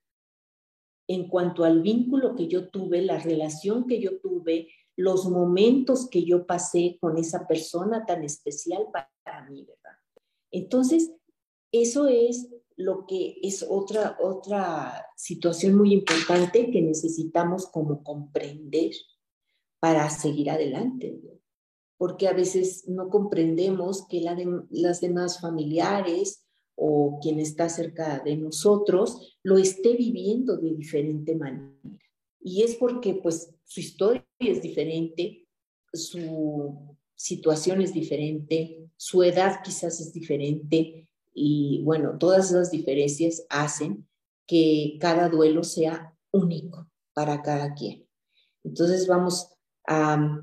en 1.07 1.27
cuanto 1.27 1.65
al 1.65 1.81
vínculo 1.81 2.35
que 2.35 2.47
yo 2.47 2.69
tuve, 2.69 3.01
la 3.01 3.19
relación 3.19 3.85
que 3.85 3.99
yo 3.99 4.19
tuve, 4.21 4.69
los 4.95 5.29
momentos 5.29 6.09
que 6.09 6.23
yo 6.23 6.45
pasé 6.45 6.97
con 7.01 7.17
esa 7.17 7.47
persona 7.47 8.05
tan 8.05 8.23
especial 8.23 8.87
para 8.91 9.49
mí. 9.49 9.67
Entonces, 10.51 11.11
eso 11.71 12.07
es 12.07 12.49
lo 12.75 13.05
que 13.05 13.37
es 13.41 13.65
otra, 13.67 14.17
otra 14.19 15.05
situación 15.15 15.75
muy 15.75 15.93
importante 15.93 16.71
que 16.71 16.81
necesitamos 16.81 17.67
como 17.67 18.03
comprender 18.03 18.91
para 19.79 20.09
seguir 20.09 20.49
adelante, 20.49 21.19
porque 21.97 22.27
a 22.27 22.33
veces 22.33 22.87
no 22.87 23.09
comprendemos 23.09 24.07
que 24.07 24.21
la 24.21 24.37
las 24.69 25.01
demás 25.01 25.39
familiares 25.39 26.45
o 26.75 27.19
quien 27.21 27.39
está 27.39 27.69
cerca 27.69 28.19
de 28.19 28.37
nosotros 28.37 29.37
lo 29.43 29.57
esté 29.57 29.95
viviendo 29.95 30.57
de 30.57 30.73
diferente 30.73 31.35
manera. 31.35 31.99
Y 32.39 32.63
es 32.63 32.75
porque 32.75 33.15
pues 33.15 33.53
su 33.63 33.79
historia 33.79 34.25
es 34.39 34.61
diferente, 34.61 35.47
su 35.93 36.97
situación 37.21 37.81
es 37.81 37.93
diferente, 37.93 38.89
su 38.97 39.21
edad 39.21 39.61
quizás 39.63 40.01
es 40.01 40.11
diferente 40.11 41.07
y 41.33 41.81
bueno, 41.83 42.17
todas 42.17 42.49
esas 42.49 42.71
diferencias 42.71 43.45
hacen 43.49 44.07
que 44.47 44.97
cada 44.99 45.29
duelo 45.29 45.63
sea 45.63 46.17
único 46.31 46.87
para 47.13 47.43
cada 47.43 47.75
quien. 47.75 48.07
Entonces 48.63 49.07
vamos 49.07 49.53
a, 49.87 50.41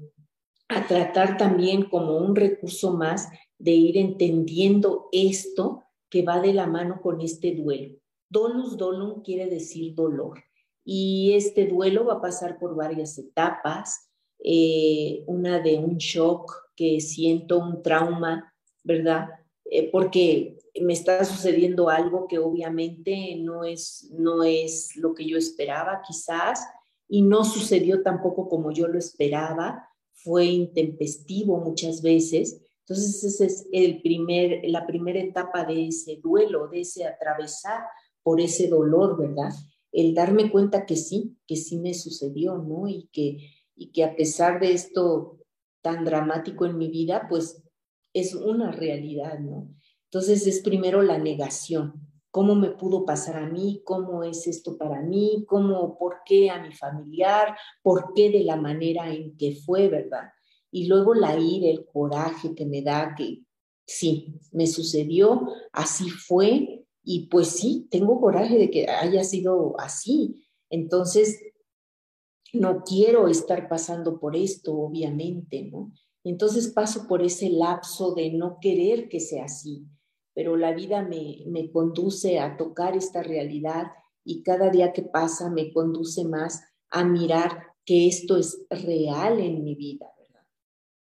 tratar 0.86 1.36
también 1.36 1.88
como 1.88 2.18
un 2.18 2.36
recurso 2.36 2.92
más 2.92 3.28
de 3.58 3.72
ir 3.72 3.96
entendiendo 3.96 5.08
esto 5.12 5.82
que 6.08 6.22
va 6.22 6.40
de 6.40 6.52
la 6.52 6.66
mano 6.66 7.00
con 7.02 7.20
este 7.20 7.56
duelo. 7.56 7.98
Dolus 8.28 8.76
dolum 8.76 9.22
quiere 9.22 9.46
decir 9.46 9.94
dolor. 9.94 10.44
Y 10.84 11.32
este 11.32 11.66
duelo 11.66 12.04
va 12.04 12.14
a 12.14 12.20
pasar 12.20 12.58
por 12.58 12.76
varias 12.76 13.18
etapas. 13.18 14.10
Eh, 14.44 15.24
una 15.26 15.58
de 15.58 15.78
un 15.78 15.96
shock, 15.96 16.67
que 16.78 17.00
siento 17.00 17.58
un 17.58 17.82
trauma, 17.82 18.54
¿verdad? 18.84 19.28
Eh, 19.64 19.90
porque 19.90 20.58
me 20.80 20.92
está 20.92 21.24
sucediendo 21.24 21.88
algo 21.88 22.28
que 22.28 22.38
obviamente 22.38 23.34
no 23.40 23.64
es, 23.64 24.08
no 24.12 24.44
es 24.44 24.94
lo 24.94 25.12
que 25.12 25.26
yo 25.26 25.36
esperaba 25.36 26.02
quizás 26.06 26.64
y 27.08 27.22
no 27.22 27.42
sucedió 27.42 28.02
tampoco 28.02 28.48
como 28.48 28.70
yo 28.70 28.86
lo 28.86 28.98
esperaba, 28.98 29.88
fue 30.12 30.44
intempestivo 30.44 31.58
muchas 31.58 32.00
veces 32.02 32.62
entonces, 32.88 33.22
esa 33.22 33.44
es 33.44 33.68
el 33.70 34.00
primer, 34.00 34.62
la 34.64 34.86
primera 34.86 35.20
etapa 35.20 35.62
de 35.62 35.88
ese 35.88 36.16
duelo, 36.22 36.68
de 36.68 36.80
ese 36.80 37.04
atravesar 37.04 37.82
por 38.22 38.40
ese 38.40 38.66
dolor, 38.66 39.18
¿verdad? 39.18 39.52
El 39.92 40.14
darme 40.14 40.50
cuenta 40.50 40.86
que 40.86 40.96
sí, 40.96 41.36
que 41.46 41.56
sí 41.56 41.76
me 41.76 41.92
sucedió, 41.92 42.56
¿no? 42.56 42.88
Y 42.88 43.10
que, 43.12 43.50
y 43.76 43.92
que 43.92 44.04
a 44.04 44.16
pesar 44.16 44.58
de 44.58 44.72
esto 44.72 45.37
tan 45.88 46.04
dramático 46.04 46.66
en 46.66 46.76
mi 46.76 46.88
vida, 46.88 47.26
pues 47.30 47.62
es 48.12 48.34
una 48.34 48.72
realidad, 48.72 49.38
¿no? 49.38 49.68
Entonces 50.04 50.46
es 50.46 50.60
primero 50.60 51.00
la 51.02 51.18
negación. 51.18 51.94
¿Cómo 52.30 52.54
me 52.54 52.70
pudo 52.70 53.06
pasar 53.06 53.36
a 53.36 53.46
mí? 53.46 53.80
¿Cómo 53.84 54.22
es 54.22 54.46
esto 54.46 54.76
para 54.76 55.00
mí? 55.00 55.46
¿Cómo, 55.48 55.96
por 55.98 56.18
qué 56.26 56.50
a 56.50 56.60
mi 56.60 56.74
familiar? 56.74 57.56
¿Por 57.82 58.12
qué 58.14 58.30
de 58.30 58.44
la 58.44 58.56
manera 58.56 59.10
en 59.10 59.34
que 59.36 59.56
fue, 59.56 59.88
verdad? 59.88 60.28
y 60.70 60.86
luego 60.86 61.14
la 61.14 61.38
ira, 61.38 61.68
el 61.68 61.86
coraje 61.86 62.54
que 62.54 62.66
me 62.66 62.82
da 62.82 63.14
que 63.16 63.42
sí, 63.86 64.34
me 64.52 64.66
sucedió, 64.66 65.48
así 65.72 66.10
fue 66.10 66.84
y 67.02 67.26
pues 67.28 67.48
sí, 67.48 67.88
tengo 67.90 68.20
coraje 68.20 68.58
de 68.58 68.70
que 68.70 68.86
haya 68.88 69.24
sido 69.24 69.80
así. 69.80 70.44
Entonces, 70.68 71.40
no 72.52 72.82
quiero 72.82 73.28
estar 73.28 73.68
pasando 73.68 74.18
por 74.18 74.36
esto, 74.36 74.76
obviamente, 74.76 75.68
¿no? 75.70 75.92
Entonces 76.24 76.68
paso 76.68 77.06
por 77.06 77.22
ese 77.22 77.50
lapso 77.50 78.14
de 78.14 78.32
no 78.32 78.58
querer 78.60 79.08
que 79.08 79.20
sea 79.20 79.44
así, 79.44 79.86
pero 80.34 80.56
la 80.56 80.72
vida 80.72 81.02
me, 81.02 81.44
me 81.46 81.70
conduce 81.70 82.38
a 82.38 82.56
tocar 82.56 82.96
esta 82.96 83.22
realidad 83.22 83.86
y 84.24 84.42
cada 84.42 84.70
día 84.70 84.92
que 84.92 85.02
pasa 85.02 85.50
me 85.50 85.72
conduce 85.72 86.24
más 86.24 86.62
a 86.90 87.04
mirar 87.04 87.68
que 87.84 88.06
esto 88.06 88.36
es 88.36 88.66
real 88.68 89.40
en 89.40 89.64
mi 89.64 89.74
vida. 89.74 90.06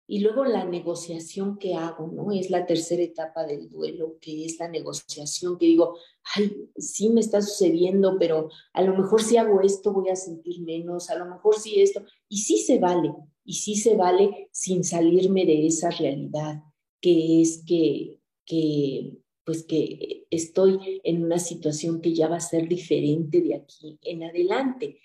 Y 0.06 0.20
luego 0.20 0.44
la 0.44 0.66
negociación 0.66 1.58
que 1.58 1.76
hago, 1.76 2.08
¿no? 2.08 2.32
Es 2.32 2.50
la 2.50 2.66
tercera 2.66 3.02
etapa 3.02 3.46
del 3.46 3.70
duelo, 3.70 4.18
que 4.20 4.46
es 4.46 4.60
la 4.60 4.68
negociación, 4.68 5.58
que 5.58 5.66
digo, 5.66 5.98
ay, 6.36 6.70
sí 6.78 7.10
me 7.10 7.22
está 7.22 7.42
sucediendo, 7.42 8.18
pero 8.20 8.50
a 8.74 8.82
lo 8.82 8.98
mejor 8.98 9.22
si 9.22 9.38
hago 9.38 9.62
esto 9.62 9.94
voy 9.94 10.10
a 10.10 10.16
sentir 10.16 10.62
menos, 10.62 11.10
a 11.10 11.16
lo 11.16 11.26
mejor 11.26 11.58
sí 11.58 11.82
esto, 11.82 12.04
y 12.28 12.40
sí 12.40 12.58
se 12.58 12.80
vale, 12.80 13.14
y 13.46 13.54
sí 13.54 13.76
se 13.76 13.96
vale 13.96 14.50
sin 14.52 14.84
salirme 14.84 15.46
de 15.46 15.68
esa 15.68 15.90
realidad, 15.90 16.62
que 17.00 17.42
es 17.42 17.64
que, 17.66 18.20
que 18.46 19.18
pues 19.46 19.64
que 19.64 20.26
estoy 20.30 21.02
en 21.04 21.24
una 21.24 21.40
situación 21.40 22.02
que 22.02 22.14
ya 22.14 22.28
va 22.28 22.38
a 22.38 22.42
ser 22.42 22.68
diferente 22.68 23.42
de 23.42 23.56
aquí 23.56 24.00
en 24.02 24.24
adelante. 24.24 25.00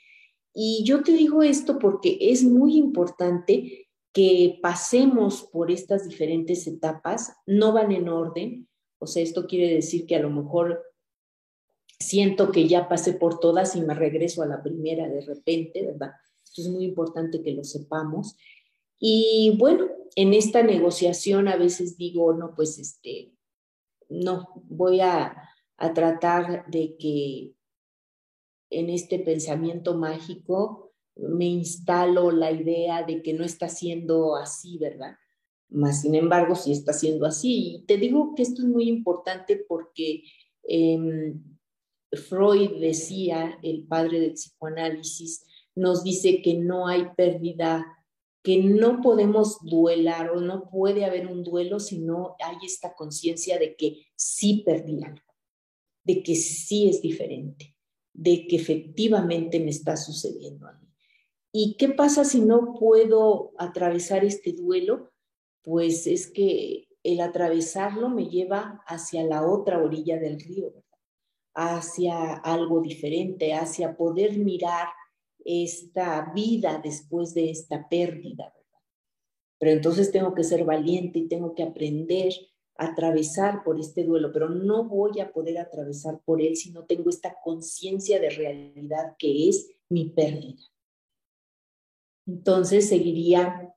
Y 0.54 0.82
yo 0.84 1.02
te 1.02 1.12
digo 1.12 1.42
esto 1.42 1.78
porque 1.78 2.18
es 2.20 2.42
muy 2.44 2.76
importante 2.76 3.87
que 4.18 4.58
pasemos 4.60 5.44
por 5.44 5.70
estas 5.70 6.08
diferentes 6.08 6.66
etapas, 6.66 7.36
no 7.46 7.72
van 7.72 7.92
en 7.92 8.08
orden, 8.08 8.68
o 8.98 9.06
sea, 9.06 9.22
esto 9.22 9.46
quiere 9.46 9.72
decir 9.72 10.06
que 10.06 10.16
a 10.16 10.18
lo 10.18 10.28
mejor 10.28 10.82
siento 12.00 12.50
que 12.50 12.66
ya 12.66 12.88
pasé 12.88 13.12
por 13.12 13.38
todas 13.38 13.76
y 13.76 13.80
me 13.80 13.94
regreso 13.94 14.42
a 14.42 14.46
la 14.46 14.60
primera 14.60 15.08
de 15.08 15.20
repente, 15.20 15.86
¿verdad? 15.86 16.10
Esto 16.44 16.62
es 16.62 16.68
muy 16.68 16.84
importante 16.84 17.44
que 17.44 17.52
lo 17.52 17.62
sepamos. 17.62 18.36
Y 18.98 19.54
bueno, 19.56 19.86
en 20.16 20.34
esta 20.34 20.64
negociación 20.64 21.46
a 21.46 21.54
veces 21.54 21.96
digo, 21.96 22.32
no, 22.32 22.56
pues 22.56 22.80
este, 22.80 23.30
no, 24.08 24.48
voy 24.64 25.00
a, 25.00 25.48
a 25.76 25.94
tratar 25.94 26.68
de 26.68 26.96
que 26.96 27.52
en 28.70 28.90
este 28.90 29.20
pensamiento 29.20 29.96
mágico 29.96 30.87
me 31.18 31.46
instalo 31.46 32.30
la 32.30 32.52
idea 32.52 33.02
de 33.02 33.22
que 33.22 33.32
no 33.32 33.44
está 33.44 33.68
siendo 33.68 34.36
así, 34.36 34.78
¿verdad? 34.78 35.16
Más 35.68 36.02
sin 36.02 36.14
embargo, 36.14 36.54
sí 36.54 36.72
está 36.72 36.92
siendo 36.92 37.26
así. 37.26 37.74
Y 37.74 37.86
te 37.86 37.96
digo 37.98 38.34
que 38.34 38.42
esto 38.42 38.62
es 38.62 38.68
muy 38.68 38.88
importante 38.88 39.56
porque 39.68 40.22
em, 40.62 41.42
Freud 42.12 42.80
decía, 42.80 43.58
el 43.62 43.86
padre 43.86 44.20
del 44.20 44.32
psicoanálisis, 44.34 45.44
nos 45.74 46.02
dice 46.02 46.40
que 46.42 46.54
no 46.54 46.86
hay 46.86 47.08
pérdida, 47.16 47.84
que 48.42 48.62
no 48.62 49.00
podemos 49.02 49.58
duelar 49.62 50.30
o 50.30 50.40
no 50.40 50.70
puede 50.70 51.04
haber 51.04 51.26
un 51.26 51.44
duelo 51.44 51.80
si 51.80 51.98
no 51.98 52.36
hay 52.44 52.56
esta 52.64 52.94
conciencia 52.94 53.58
de 53.58 53.76
que 53.76 54.06
sí 54.16 54.62
perdí 54.64 55.02
algo, 55.04 55.34
de 56.04 56.22
que 56.22 56.34
sí 56.34 56.88
es 56.88 57.02
diferente, 57.02 57.76
de 58.12 58.46
que 58.46 58.56
efectivamente 58.56 59.60
me 59.60 59.70
está 59.70 59.96
sucediendo 59.96 60.66
a 60.66 60.72
mí. 60.72 60.87
¿Y 61.52 61.76
qué 61.76 61.88
pasa 61.88 62.24
si 62.24 62.40
no 62.40 62.74
puedo 62.74 63.52
atravesar 63.58 64.24
este 64.24 64.52
duelo? 64.52 65.12
Pues 65.62 66.06
es 66.06 66.30
que 66.30 66.88
el 67.02 67.20
atravesarlo 67.20 68.10
me 68.10 68.28
lleva 68.28 68.82
hacia 68.86 69.24
la 69.24 69.46
otra 69.46 69.82
orilla 69.82 70.18
del 70.18 70.40
río, 70.40 70.72
hacia 71.54 72.34
algo 72.34 72.80
diferente, 72.80 73.54
hacia 73.54 73.96
poder 73.96 74.36
mirar 74.36 74.88
esta 75.44 76.32
vida 76.34 76.80
después 76.82 77.32
de 77.32 77.50
esta 77.50 77.88
pérdida. 77.88 78.52
Pero 79.58 79.72
entonces 79.72 80.12
tengo 80.12 80.34
que 80.34 80.44
ser 80.44 80.64
valiente 80.64 81.18
y 81.18 81.28
tengo 81.28 81.54
que 81.54 81.62
aprender 81.62 82.32
a 82.76 82.88
atravesar 82.88 83.64
por 83.64 83.80
este 83.80 84.04
duelo, 84.04 84.30
pero 84.32 84.48
no 84.48 84.84
voy 84.84 85.18
a 85.20 85.32
poder 85.32 85.58
atravesar 85.58 86.20
por 86.24 86.42
él 86.42 86.56
si 86.56 86.70
no 86.70 86.84
tengo 86.84 87.10
esta 87.10 87.36
conciencia 87.42 88.20
de 88.20 88.30
realidad 88.30 89.16
que 89.18 89.48
es 89.48 89.68
mi 89.88 90.10
pérdida. 90.10 90.62
Entonces 92.28 92.90
seguiría 92.90 93.74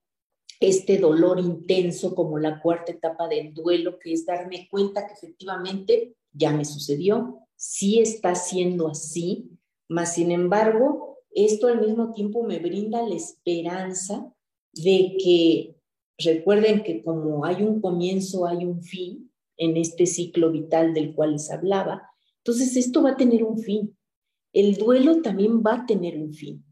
este 0.60 1.00
dolor 1.00 1.40
intenso 1.40 2.14
como 2.14 2.38
la 2.38 2.62
cuarta 2.62 2.92
etapa 2.92 3.28
del 3.30 3.54
duelo, 3.54 3.98
que 3.98 4.12
es 4.12 4.26
darme 4.26 4.68
cuenta 4.70 5.08
que 5.08 5.14
efectivamente 5.14 6.16
ya 6.34 6.52
me 6.52 6.66
sucedió, 6.66 7.40
sí 7.56 8.00
está 8.00 8.36
siendo 8.36 8.90
así, 8.90 9.50
mas 9.88 10.14
sin 10.16 10.32
embargo, 10.32 11.18
esto 11.32 11.68
al 11.68 11.80
mismo 11.80 12.12
tiempo 12.12 12.44
me 12.44 12.60
brinda 12.60 13.02
la 13.08 13.16
esperanza 13.16 14.34
de 14.74 15.16
que 15.18 15.78
recuerden 16.18 16.84
que 16.84 17.04
como 17.04 17.46
hay 17.46 17.64
un 17.64 17.80
comienzo, 17.80 18.46
hay 18.46 18.66
un 18.66 18.84
fin 18.84 19.32
en 19.58 19.78
este 19.78 20.06
ciclo 20.06 20.52
vital 20.52 20.94
del 20.94 21.16
cual 21.16 21.34
les 21.34 21.50
hablaba, 21.50 22.12
entonces 22.44 22.76
esto 22.76 23.02
va 23.02 23.12
a 23.12 23.18
tener 23.18 23.44
un 23.44 23.60
fin. 23.60 23.96
El 24.52 24.76
duelo 24.76 25.22
también 25.22 25.62
va 25.62 25.76
a 25.76 25.86
tener 25.86 26.18
un 26.18 26.34
fin. 26.34 26.66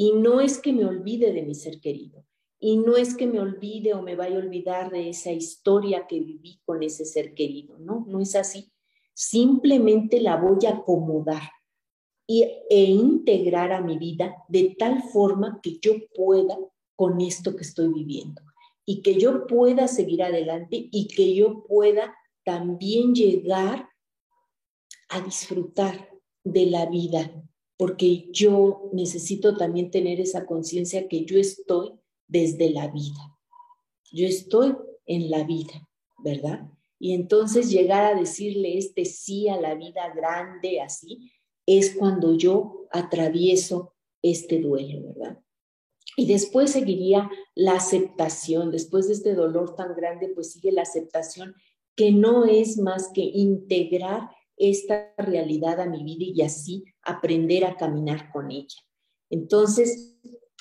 Y 0.00 0.12
no 0.12 0.40
es 0.40 0.58
que 0.58 0.72
me 0.72 0.86
olvide 0.86 1.30
de 1.30 1.42
mi 1.42 1.54
ser 1.54 1.78
querido. 1.78 2.24
Y 2.58 2.78
no 2.78 2.96
es 2.96 3.14
que 3.14 3.26
me 3.26 3.38
olvide 3.38 3.92
o 3.92 4.00
me 4.00 4.16
vaya 4.16 4.36
a 4.36 4.38
olvidar 4.38 4.90
de 4.90 5.10
esa 5.10 5.30
historia 5.30 6.06
que 6.06 6.20
viví 6.20 6.58
con 6.64 6.82
ese 6.82 7.04
ser 7.04 7.34
querido. 7.34 7.78
No, 7.78 8.06
no 8.08 8.18
es 8.18 8.34
así. 8.34 8.72
Simplemente 9.12 10.22
la 10.22 10.36
voy 10.36 10.64
a 10.64 10.76
acomodar 10.76 11.42
y, 12.26 12.44
e 12.70 12.84
integrar 12.84 13.72
a 13.72 13.82
mi 13.82 13.98
vida 13.98 14.34
de 14.48 14.74
tal 14.78 15.02
forma 15.02 15.60
que 15.62 15.78
yo 15.82 15.92
pueda 16.14 16.58
con 16.96 17.20
esto 17.20 17.54
que 17.54 17.64
estoy 17.64 17.92
viviendo 17.92 18.40
y 18.86 19.02
que 19.02 19.20
yo 19.20 19.46
pueda 19.46 19.86
seguir 19.86 20.22
adelante 20.22 20.88
y 20.90 21.08
que 21.08 21.34
yo 21.34 21.62
pueda 21.64 22.16
también 22.42 23.14
llegar 23.14 23.86
a 25.10 25.20
disfrutar 25.20 26.08
de 26.42 26.64
la 26.64 26.86
vida, 26.86 27.30
porque 27.80 28.28
yo 28.30 28.90
necesito 28.92 29.56
también 29.56 29.90
tener 29.90 30.20
esa 30.20 30.44
conciencia 30.44 31.08
que 31.08 31.24
yo 31.24 31.38
estoy 31.38 31.94
desde 32.28 32.68
la 32.68 32.88
vida. 32.88 33.38
Yo 34.12 34.26
estoy 34.26 34.76
en 35.06 35.30
la 35.30 35.44
vida, 35.44 35.88
¿verdad? 36.18 36.68
Y 36.98 37.14
entonces 37.14 37.70
llegar 37.70 38.04
a 38.04 38.20
decirle 38.20 38.76
este 38.76 39.06
sí 39.06 39.48
a 39.48 39.58
la 39.58 39.76
vida 39.76 40.12
grande 40.14 40.82
así, 40.82 41.32
es 41.64 41.96
cuando 41.96 42.34
yo 42.34 42.86
atravieso 42.92 43.94
este 44.20 44.60
duelo, 44.60 45.14
¿verdad? 45.14 45.38
Y 46.18 46.26
después 46.26 46.72
seguiría 46.72 47.30
la 47.54 47.76
aceptación, 47.76 48.70
después 48.70 49.06
de 49.06 49.14
este 49.14 49.34
dolor 49.34 49.74
tan 49.74 49.96
grande, 49.96 50.28
pues 50.34 50.52
sigue 50.52 50.70
la 50.70 50.82
aceptación, 50.82 51.54
que 51.96 52.12
no 52.12 52.44
es 52.44 52.76
más 52.76 53.08
que 53.14 53.22
integrar 53.22 54.28
esta 54.58 55.14
realidad 55.16 55.80
a 55.80 55.86
mi 55.86 56.04
vida 56.04 56.26
y 56.26 56.42
así 56.42 56.84
aprender 57.02 57.64
a 57.64 57.76
caminar 57.76 58.30
con 58.32 58.50
ella. 58.50 58.78
Entonces, 59.30 60.16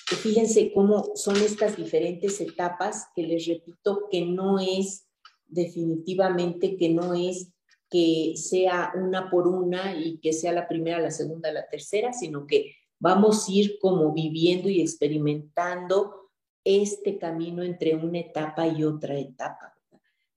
fíjense 0.05 0.71
cómo 0.73 1.15
son 1.15 1.37
estas 1.37 1.77
diferentes 1.77 2.39
etapas 2.41 3.07
que 3.15 3.23
les 3.23 3.45
repito 3.47 4.07
que 4.09 4.25
no 4.25 4.59
es 4.59 5.07
definitivamente 5.47 6.77
que 6.77 6.89
no 6.89 7.13
es 7.13 7.51
que 7.89 8.33
sea 8.35 8.91
una 8.95 9.31
por 9.31 9.47
una 9.47 9.99
y 9.99 10.19
que 10.19 10.31
sea 10.31 10.51
la 10.51 10.67
primera, 10.67 10.99
la 10.99 11.11
segunda, 11.11 11.51
la 11.51 11.67
tercera, 11.67 12.13
sino 12.13 12.45
que 12.45 12.75
vamos 12.99 13.47
a 13.47 13.51
ir 13.51 13.79
como 13.79 14.13
viviendo 14.13 14.69
y 14.69 14.81
experimentando 14.81 16.29
este 16.63 17.17
camino 17.17 17.63
entre 17.63 17.95
una 17.95 18.19
etapa 18.19 18.67
y 18.67 18.83
otra 18.83 19.17
etapa. 19.17 19.73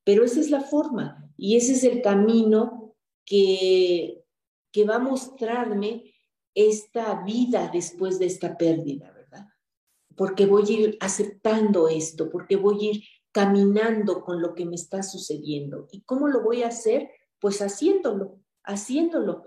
Pero 0.04 0.24
esa 0.24 0.40
es 0.40 0.50
la 0.50 0.62
forma 0.62 1.30
y 1.36 1.56
ese 1.56 1.72
es 1.72 1.84
el 1.84 2.00
camino 2.00 2.94
que, 3.24 4.21
que 4.72 4.84
va 4.84 4.96
a 4.96 5.00
mostrarme 5.00 6.14
esta 6.54 7.22
vida 7.22 7.70
después 7.72 8.18
de 8.18 8.26
esta 8.26 8.56
pérdida, 8.56 9.10
¿verdad? 9.12 9.46
Porque 10.16 10.46
voy 10.46 10.64
a 10.68 10.72
ir 10.72 10.98
aceptando 11.00 11.88
esto, 11.88 12.30
porque 12.30 12.56
voy 12.56 12.86
a 12.86 12.90
ir 12.92 13.04
caminando 13.32 14.22
con 14.22 14.42
lo 14.42 14.54
que 14.54 14.66
me 14.66 14.74
está 14.74 15.02
sucediendo. 15.02 15.88
¿Y 15.90 16.02
cómo 16.02 16.28
lo 16.28 16.42
voy 16.42 16.62
a 16.62 16.68
hacer? 16.68 17.10
Pues 17.40 17.62
haciéndolo, 17.62 18.40
haciéndolo, 18.64 19.44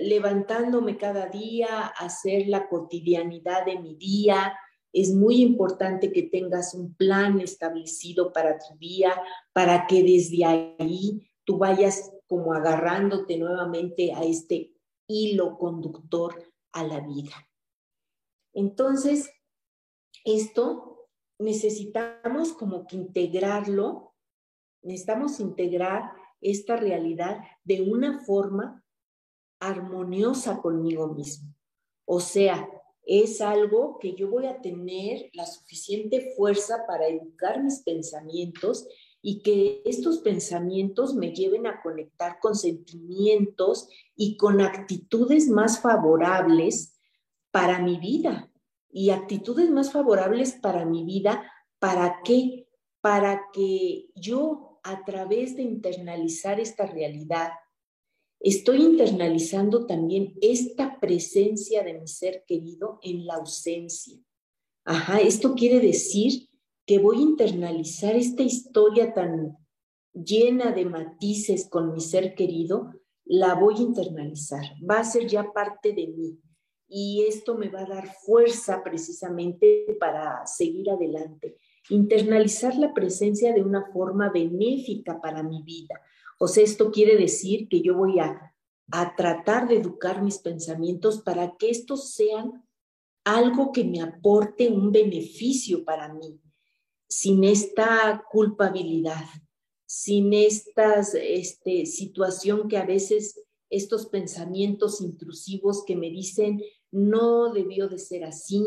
levantándome 0.00 0.96
cada 0.96 1.26
día, 1.26 1.86
hacer 1.86 2.48
la 2.48 2.68
cotidianidad 2.68 3.66
de 3.66 3.78
mi 3.78 3.94
día. 3.94 4.54
Es 4.92 5.14
muy 5.14 5.42
importante 5.42 6.10
que 6.10 6.22
tengas 6.22 6.74
un 6.74 6.94
plan 6.94 7.40
establecido 7.40 8.32
para 8.32 8.58
tu 8.58 8.76
día, 8.78 9.12
para 9.52 9.86
que 9.86 10.02
desde 10.02 10.44
ahí 10.44 11.30
tú 11.44 11.58
vayas 11.58 12.10
como 12.26 12.52
agarrándote 12.52 13.38
nuevamente 13.38 14.12
a 14.12 14.24
este 14.24 14.74
hilo 15.06 15.58
conductor 15.58 16.52
a 16.72 16.84
la 16.84 17.00
vida. 17.00 17.34
Entonces, 18.52 19.30
esto 20.24 21.08
necesitamos 21.38 22.52
como 22.52 22.86
que 22.86 22.96
integrarlo, 22.96 24.14
necesitamos 24.82 25.40
integrar 25.40 26.12
esta 26.40 26.76
realidad 26.76 27.38
de 27.64 27.82
una 27.82 28.20
forma 28.20 28.84
armoniosa 29.60 30.60
conmigo 30.60 31.08
mismo. 31.08 31.54
O 32.04 32.20
sea, 32.20 32.68
es 33.04 33.40
algo 33.40 33.98
que 33.98 34.14
yo 34.14 34.28
voy 34.28 34.46
a 34.46 34.60
tener 34.60 35.30
la 35.32 35.46
suficiente 35.46 36.32
fuerza 36.36 36.84
para 36.86 37.06
educar 37.06 37.62
mis 37.62 37.82
pensamientos 37.82 38.88
y 39.22 39.40
que 39.42 39.82
estos 39.84 40.18
pensamientos 40.18 41.14
me 41.14 41.32
lleven 41.32 41.66
a 41.66 41.82
conectar 41.82 42.38
con 42.40 42.54
sentimientos 42.54 43.88
y 44.14 44.36
con 44.36 44.60
actitudes 44.60 45.48
más 45.48 45.80
favorables 45.80 46.96
para 47.50 47.80
mi 47.80 47.98
vida. 47.98 48.50
Y 48.90 49.10
actitudes 49.10 49.70
más 49.70 49.92
favorables 49.92 50.52
para 50.52 50.84
mi 50.84 51.04
vida, 51.04 51.50
¿para 51.78 52.20
qué? 52.24 52.68
Para 53.00 53.46
que 53.52 54.10
yo 54.14 54.80
a 54.82 55.04
través 55.04 55.56
de 55.56 55.62
internalizar 55.62 56.60
esta 56.60 56.86
realidad, 56.86 57.50
estoy 58.38 58.82
internalizando 58.82 59.86
también 59.86 60.34
esta 60.40 61.00
presencia 61.00 61.82
de 61.82 61.94
mi 61.94 62.06
ser 62.06 62.44
querido 62.46 63.00
en 63.02 63.26
la 63.26 63.34
ausencia. 63.34 64.18
Ajá, 64.84 65.18
esto 65.18 65.54
quiere 65.54 65.80
decir 65.80 66.48
que 66.86 66.98
voy 66.98 67.18
a 67.18 67.22
internalizar 67.22 68.14
esta 68.14 68.42
historia 68.42 69.12
tan 69.12 69.56
llena 70.14 70.72
de 70.72 70.86
matices 70.86 71.68
con 71.68 71.92
mi 71.92 72.00
ser 72.00 72.34
querido, 72.34 72.92
la 73.24 73.54
voy 73.54 73.74
a 73.76 73.82
internalizar, 73.82 74.62
va 74.88 75.00
a 75.00 75.04
ser 75.04 75.26
ya 75.26 75.52
parte 75.52 75.92
de 75.92 76.06
mí. 76.06 76.38
Y 76.88 77.24
esto 77.28 77.56
me 77.56 77.68
va 77.68 77.80
a 77.80 77.86
dar 77.86 78.14
fuerza 78.24 78.84
precisamente 78.84 79.96
para 79.98 80.46
seguir 80.46 80.88
adelante. 80.88 81.56
Internalizar 81.90 82.76
la 82.76 82.94
presencia 82.94 83.52
de 83.52 83.62
una 83.62 83.90
forma 83.92 84.30
benéfica 84.30 85.20
para 85.20 85.42
mi 85.42 85.62
vida. 85.64 86.00
O 86.38 86.46
sea, 86.46 86.62
esto 86.62 86.92
quiere 86.92 87.16
decir 87.16 87.68
que 87.68 87.82
yo 87.82 87.96
voy 87.96 88.20
a, 88.20 88.54
a 88.92 89.16
tratar 89.16 89.66
de 89.66 89.78
educar 89.78 90.22
mis 90.22 90.38
pensamientos 90.38 91.22
para 91.22 91.56
que 91.56 91.70
estos 91.70 92.12
sean 92.12 92.64
algo 93.24 93.72
que 93.72 93.82
me 93.82 94.00
aporte 94.00 94.68
un 94.68 94.92
beneficio 94.92 95.84
para 95.84 96.12
mí, 96.14 96.40
sin 97.08 97.44
esta 97.44 98.24
culpabilidad, 98.30 99.24
sin 99.86 100.32
esta 100.32 101.00
este, 101.00 101.86
situación 101.86 102.68
que 102.68 102.76
a 102.76 102.84
veces 102.84 103.42
estos 103.70 104.06
pensamientos 104.06 105.00
intrusivos 105.00 105.84
que 105.84 105.96
me 105.96 106.10
dicen, 106.10 106.62
no 106.90 107.52
debió 107.52 107.88
de 107.88 107.98
ser 107.98 108.24
así, 108.24 108.64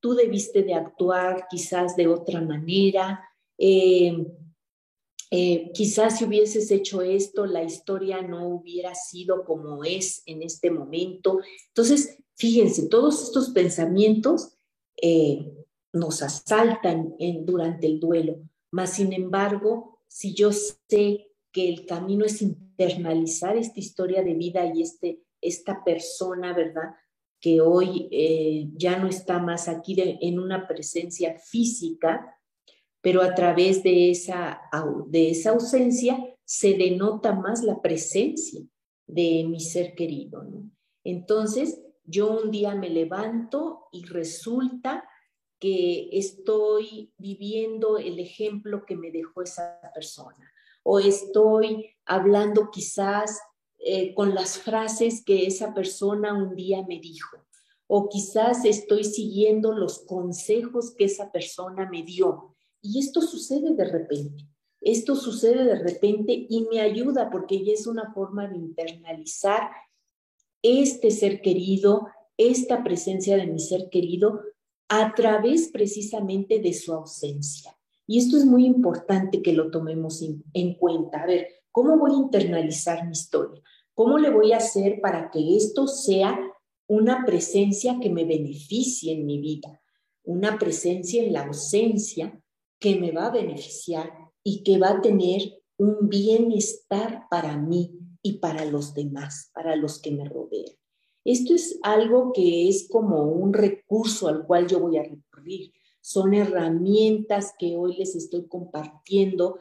tú 0.00 0.14
debiste 0.14 0.62
de 0.62 0.74
actuar 0.74 1.46
quizás 1.50 1.96
de 1.96 2.06
otra 2.06 2.40
manera, 2.40 3.20
eh, 3.58 4.26
eh, 5.30 5.72
quizás 5.74 6.18
si 6.18 6.24
hubieses 6.24 6.70
hecho 6.70 7.02
esto, 7.02 7.46
la 7.46 7.64
historia 7.64 8.22
no 8.22 8.48
hubiera 8.48 8.94
sido 8.94 9.44
como 9.44 9.82
es 9.82 10.22
en 10.26 10.42
este 10.42 10.70
momento. 10.70 11.40
Entonces, 11.68 12.18
fíjense, 12.36 12.88
todos 12.88 13.24
estos 13.24 13.50
pensamientos 13.50 14.56
eh, 15.02 15.55
nos 15.96 16.22
asaltan 16.22 17.14
en, 17.18 17.44
durante 17.44 17.86
el 17.86 18.00
duelo. 18.00 18.38
Mas, 18.70 18.94
sin 18.94 19.12
embargo, 19.12 20.00
si 20.08 20.34
yo 20.34 20.50
sé 20.52 21.32
que 21.52 21.68
el 21.68 21.86
camino 21.86 22.24
es 22.24 22.42
internalizar 22.42 23.56
esta 23.56 23.80
historia 23.80 24.22
de 24.22 24.34
vida 24.34 24.66
y 24.74 24.82
este, 24.82 25.22
esta 25.40 25.82
persona, 25.84 26.52
¿verdad? 26.52 26.94
Que 27.40 27.60
hoy 27.60 28.08
eh, 28.10 28.68
ya 28.74 28.98
no 28.98 29.08
está 29.08 29.38
más 29.38 29.68
aquí 29.68 29.96
en 29.98 30.38
una 30.38 30.66
presencia 30.66 31.38
física, 31.38 32.36
pero 33.00 33.22
a 33.22 33.34
través 33.34 33.82
de 33.82 34.10
esa, 34.10 34.60
de 35.06 35.30
esa 35.30 35.50
ausencia 35.50 36.18
se 36.44 36.74
denota 36.74 37.32
más 37.34 37.62
la 37.62 37.80
presencia 37.80 38.60
de 39.06 39.44
mi 39.48 39.60
ser 39.60 39.94
querido. 39.94 40.42
¿no? 40.42 40.70
Entonces, 41.04 41.80
yo 42.04 42.40
un 42.40 42.50
día 42.50 42.74
me 42.74 42.90
levanto 42.90 43.86
y 43.92 44.04
resulta 44.06 45.08
que 45.58 46.08
estoy 46.12 47.12
viviendo 47.18 47.98
el 47.98 48.18
ejemplo 48.18 48.84
que 48.86 48.96
me 48.96 49.10
dejó 49.10 49.42
esa 49.42 49.80
persona 49.94 50.52
o 50.82 50.98
estoy 50.98 51.90
hablando 52.04 52.70
quizás 52.70 53.40
eh, 53.78 54.14
con 54.14 54.34
las 54.34 54.58
frases 54.58 55.24
que 55.24 55.46
esa 55.46 55.74
persona 55.74 56.34
un 56.34 56.54
día 56.54 56.84
me 56.86 57.00
dijo 57.00 57.46
o 57.86 58.08
quizás 58.08 58.64
estoy 58.64 59.04
siguiendo 59.04 59.72
los 59.72 60.00
consejos 60.00 60.94
que 60.96 61.04
esa 61.04 61.30
persona 61.30 61.88
me 61.88 62.02
dio. 62.02 62.56
Y 62.82 62.98
esto 62.98 63.20
sucede 63.20 63.74
de 63.74 63.84
repente. 63.84 64.44
esto 64.80 65.16
sucede 65.16 65.64
de 65.64 65.76
repente 65.76 66.46
y 66.48 66.62
me 66.70 66.80
ayuda 66.80 67.30
porque 67.30 67.64
ya 67.64 67.72
es 67.72 67.86
una 67.88 68.12
forma 68.12 68.46
de 68.46 68.56
internalizar 68.56 69.70
este 70.62 71.10
ser 71.10 71.40
querido, 71.40 72.06
esta 72.36 72.84
presencia 72.84 73.36
de 73.36 73.46
mi 73.46 73.58
ser 73.58 73.88
querido 73.90 74.42
a 74.88 75.14
través 75.14 75.68
precisamente 75.68 76.60
de 76.60 76.72
su 76.72 76.92
ausencia. 76.92 77.76
Y 78.06 78.18
esto 78.18 78.36
es 78.36 78.44
muy 78.44 78.64
importante 78.66 79.42
que 79.42 79.52
lo 79.52 79.70
tomemos 79.70 80.22
en 80.52 80.74
cuenta. 80.74 81.22
A 81.22 81.26
ver, 81.26 81.48
¿cómo 81.72 81.98
voy 81.98 82.12
a 82.12 82.18
internalizar 82.18 83.04
mi 83.04 83.12
historia? 83.12 83.62
¿Cómo 83.94 84.18
le 84.18 84.30
voy 84.30 84.52
a 84.52 84.58
hacer 84.58 85.00
para 85.00 85.30
que 85.30 85.56
esto 85.56 85.88
sea 85.88 86.38
una 86.86 87.24
presencia 87.24 87.98
que 88.00 88.10
me 88.10 88.24
beneficie 88.24 89.12
en 89.12 89.26
mi 89.26 89.40
vida? 89.40 89.80
Una 90.22 90.58
presencia 90.58 91.22
en 91.22 91.32
la 91.32 91.46
ausencia 91.46 92.40
que 92.78 92.96
me 92.96 93.10
va 93.10 93.26
a 93.26 93.30
beneficiar 93.30 94.12
y 94.44 94.62
que 94.62 94.78
va 94.78 94.90
a 94.90 95.00
tener 95.00 95.40
un 95.78 96.08
bienestar 96.08 97.24
para 97.30 97.56
mí 97.56 97.98
y 98.22 98.38
para 98.38 98.64
los 98.64 98.94
demás, 98.94 99.50
para 99.54 99.76
los 99.76 100.00
que 100.00 100.10
me 100.12 100.28
rodean. 100.28 100.74
Esto 101.26 101.54
es 101.54 101.78
algo 101.82 102.32
que 102.32 102.68
es 102.68 102.88
como 102.88 103.24
un 103.24 103.52
recurso 103.52 104.28
al 104.28 104.46
cual 104.46 104.66
yo 104.66 104.80
voy 104.80 104.96
a 104.96 105.02
recurrir. 105.02 105.72
Son 106.00 106.34
herramientas 106.34 107.54
que 107.58 107.76
hoy 107.76 107.96
les 107.96 108.14
estoy 108.14 108.46
compartiendo 108.46 109.58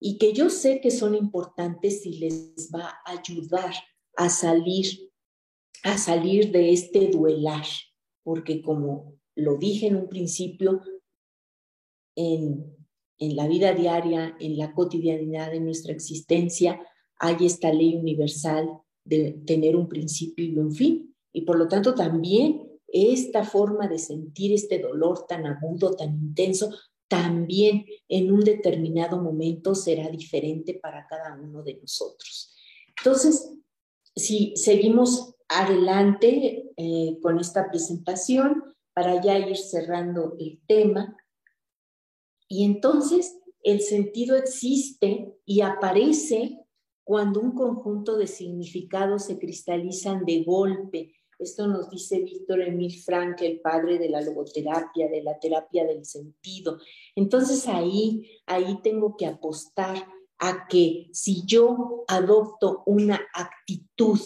y 0.00 0.18
que 0.18 0.32
yo 0.32 0.50
sé 0.50 0.80
que 0.80 0.90
son 0.90 1.14
importantes 1.14 2.04
y 2.04 2.18
les 2.18 2.70
va 2.74 3.00
a 3.06 3.12
ayudar 3.12 3.72
a 4.16 4.28
salir, 4.28 5.12
a 5.84 5.96
salir 5.96 6.50
de 6.50 6.72
este 6.72 7.06
duelar, 7.08 7.64
porque 8.24 8.60
como 8.60 9.14
lo 9.36 9.56
dije 9.56 9.86
en 9.86 9.96
un 9.96 10.08
principio, 10.08 10.82
en 12.16 12.76
en 13.22 13.36
la 13.36 13.46
vida 13.46 13.72
diaria, 13.72 14.36
en 14.40 14.58
la 14.58 14.74
cotidianidad 14.74 15.52
de 15.52 15.60
nuestra 15.60 15.92
existencia, 15.92 16.84
hay 17.20 17.46
esta 17.46 17.72
ley 17.72 17.94
universal 17.94 18.68
de 19.04 19.32
tener 19.46 19.76
un 19.76 19.88
principio 19.88 20.44
y 20.44 20.56
un 20.58 20.72
fin. 20.72 21.14
Y 21.32 21.42
por 21.42 21.58
lo 21.58 21.68
tanto 21.68 21.94
también 21.94 22.68
esta 22.88 23.44
forma 23.44 23.88
de 23.88 23.98
sentir 23.98 24.52
este 24.52 24.78
dolor 24.78 25.26
tan 25.26 25.46
agudo, 25.46 25.96
tan 25.96 26.14
intenso, 26.14 26.70
también 27.08 27.84
en 28.08 28.32
un 28.32 28.40
determinado 28.40 29.20
momento 29.20 29.74
será 29.74 30.08
diferente 30.08 30.78
para 30.82 31.06
cada 31.06 31.38
uno 31.40 31.62
de 31.62 31.74
nosotros. 31.74 32.54
Entonces, 32.96 33.52
si 34.14 34.52
seguimos 34.56 35.34
adelante 35.48 36.70
eh, 36.76 37.18
con 37.20 37.38
esta 37.38 37.68
presentación, 37.70 38.62
para 38.94 39.22
ya 39.22 39.38
ir 39.38 39.56
cerrando 39.56 40.36
el 40.38 40.60
tema, 40.66 41.16
y 42.46 42.64
entonces 42.64 43.38
el 43.62 43.80
sentido 43.80 44.36
existe 44.36 45.34
y 45.44 45.62
aparece 45.62 46.61
cuando 47.04 47.40
un 47.40 47.52
conjunto 47.52 48.16
de 48.16 48.26
significados 48.26 49.24
se 49.24 49.38
cristalizan 49.38 50.24
de 50.24 50.44
golpe. 50.44 51.14
Esto 51.38 51.66
nos 51.66 51.90
dice 51.90 52.20
Víctor 52.20 52.60
Emil 52.60 53.02
Frank, 53.02 53.42
el 53.42 53.60
padre 53.60 53.98
de 53.98 54.08
la 54.08 54.20
logoterapia, 54.20 55.08
de 55.08 55.22
la 55.22 55.38
terapia 55.38 55.84
del 55.84 56.04
sentido. 56.04 56.78
Entonces 57.16 57.66
ahí, 57.66 58.40
ahí 58.46 58.78
tengo 58.82 59.16
que 59.16 59.26
apostar 59.26 60.06
a 60.38 60.66
que 60.68 61.08
si 61.12 61.44
yo 61.44 62.04
adopto 62.08 62.82
una 62.86 63.20
actitud 63.34 64.18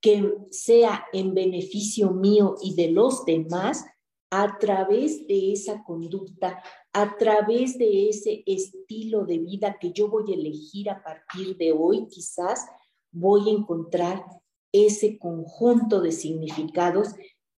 que 0.00 0.32
sea 0.50 1.04
en 1.12 1.34
beneficio 1.34 2.10
mío 2.12 2.56
y 2.62 2.74
de 2.74 2.90
los 2.90 3.24
demás, 3.24 3.84
a 4.30 4.58
través 4.58 5.26
de 5.26 5.52
esa 5.52 5.82
conducta, 5.84 6.62
a 6.96 7.14
través 7.18 7.76
de 7.76 8.08
ese 8.08 8.42
estilo 8.46 9.26
de 9.26 9.36
vida 9.36 9.76
que 9.78 9.92
yo 9.92 10.08
voy 10.08 10.32
a 10.32 10.34
elegir 10.34 10.88
a 10.88 11.02
partir 11.02 11.54
de 11.58 11.70
hoy, 11.70 12.06
quizás 12.08 12.64
voy 13.12 13.50
a 13.50 13.52
encontrar 13.52 14.24
ese 14.72 15.18
conjunto 15.18 16.00
de 16.00 16.10
significados 16.10 17.08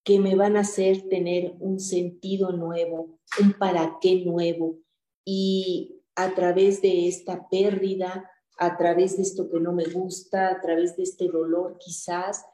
que 0.02 0.18
me 0.18 0.34
van 0.34 0.56
a 0.56 0.62
hacer 0.62 1.08
tener 1.08 1.54
un 1.60 1.78
sentido 1.78 2.50
nuevo, 2.50 3.20
un 3.40 3.52
para 3.52 3.98
qué 4.00 4.24
nuevo. 4.24 4.78
Y 5.24 6.02
a 6.16 6.34
través 6.34 6.82
de 6.82 7.06
esta 7.06 7.48
pérdida, 7.48 8.28
a 8.58 8.76
través 8.76 9.18
de 9.18 9.22
esto 9.22 9.48
que 9.48 9.60
no 9.60 9.72
me 9.72 9.84
gusta, 9.84 10.48
a 10.48 10.60
través 10.60 10.96
de 10.96 11.04
este 11.04 11.28
dolor 11.28 11.78
quizás, 11.78 12.44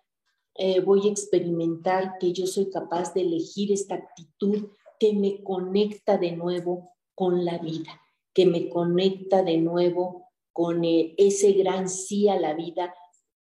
eh, 0.54 0.80
voy 0.80 1.08
a 1.08 1.12
experimentar 1.12 2.18
que 2.20 2.34
yo 2.34 2.46
soy 2.46 2.68
capaz 2.68 3.14
de 3.14 3.22
elegir 3.22 3.72
esta 3.72 3.94
actitud 3.94 4.68
que 4.98 5.12
me 5.12 5.42
conecta 5.42 6.18
de 6.18 6.32
nuevo 6.32 6.94
con 7.14 7.44
la 7.44 7.58
vida, 7.58 8.00
que 8.32 8.46
me 8.46 8.68
conecta 8.68 9.42
de 9.42 9.58
nuevo 9.58 10.30
con 10.52 10.84
eh, 10.84 11.14
ese 11.16 11.52
gran 11.52 11.88
sí 11.88 12.28
a 12.28 12.38
la 12.38 12.54
vida. 12.54 12.94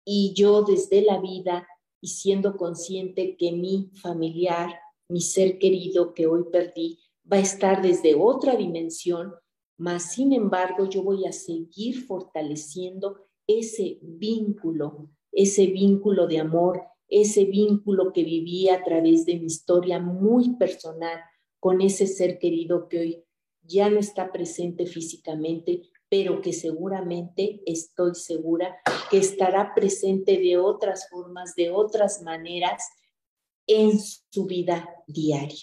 Y 0.06 0.34
yo 0.36 0.64
desde 0.64 1.02
la 1.02 1.20
vida 1.20 1.68
y 2.02 2.10
siendo 2.10 2.58
consciente 2.58 3.36
que 3.38 3.52
mi 3.52 3.90
familiar, 4.02 4.80
mi 5.10 5.22
ser 5.22 5.58
querido 5.58 6.14
que 6.14 6.28
hoy 6.28 6.46
perdí, 6.52 7.00
va 7.32 7.38
a 7.38 7.42
estar 7.42 7.82
desde 7.82 8.16
otra 8.16 8.56
dimensión, 8.56 9.34
mas 9.78 10.12
sin 10.14 10.34
embargo 10.34 10.88
yo 10.90 11.04
voy 11.04 11.26
a 11.26 11.32
seguir 11.32 12.06
fortaleciendo 12.06 13.28
ese 13.48 14.00
vínculo, 14.02 15.10
ese 15.32 15.68
vínculo 15.68 16.28
de 16.28 16.40
amor 16.40 16.82
ese 17.10 17.46
vínculo 17.46 18.12
que 18.12 18.24
viví 18.24 18.70
a 18.70 18.84
través 18.84 19.26
de 19.26 19.38
mi 19.40 19.46
historia 19.46 20.00
muy 20.00 20.56
personal 20.58 21.20
con 21.60 21.82
ese 21.82 22.08
ser 22.08 22.40
querido 22.40 22.88
que 22.88 23.00
hoy 23.00 23.24
ya 23.64 23.90
no 23.90 24.00
está 24.00 24.32
presente 24.32 24.86
físicamente, 24.86 25.82
pero 26.10 26.42
que 26.42 26.54
seguramente 26.54 27.62
estoy 27.66 28.16
segura 28.16 28.78
que 29.12 29.18
estará 29.18 29.74
presente 29.76 30.38
de 30.38 30.58
otras 30.58 31.10
formas, 31.10 31.54
de 31.56 31.70
otras 31.72 32.22
maneras 32.22 32.84
en 33.68 34.00
su 34.00 34.46
vida 34.46 34.88
diaria. 35.06 35.60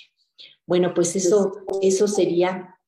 Bueno, 0.66 0.92
pues 0.94 1.16
eso, 1.16 1.52
eso 1.80 2.06
sería 2.08 2.78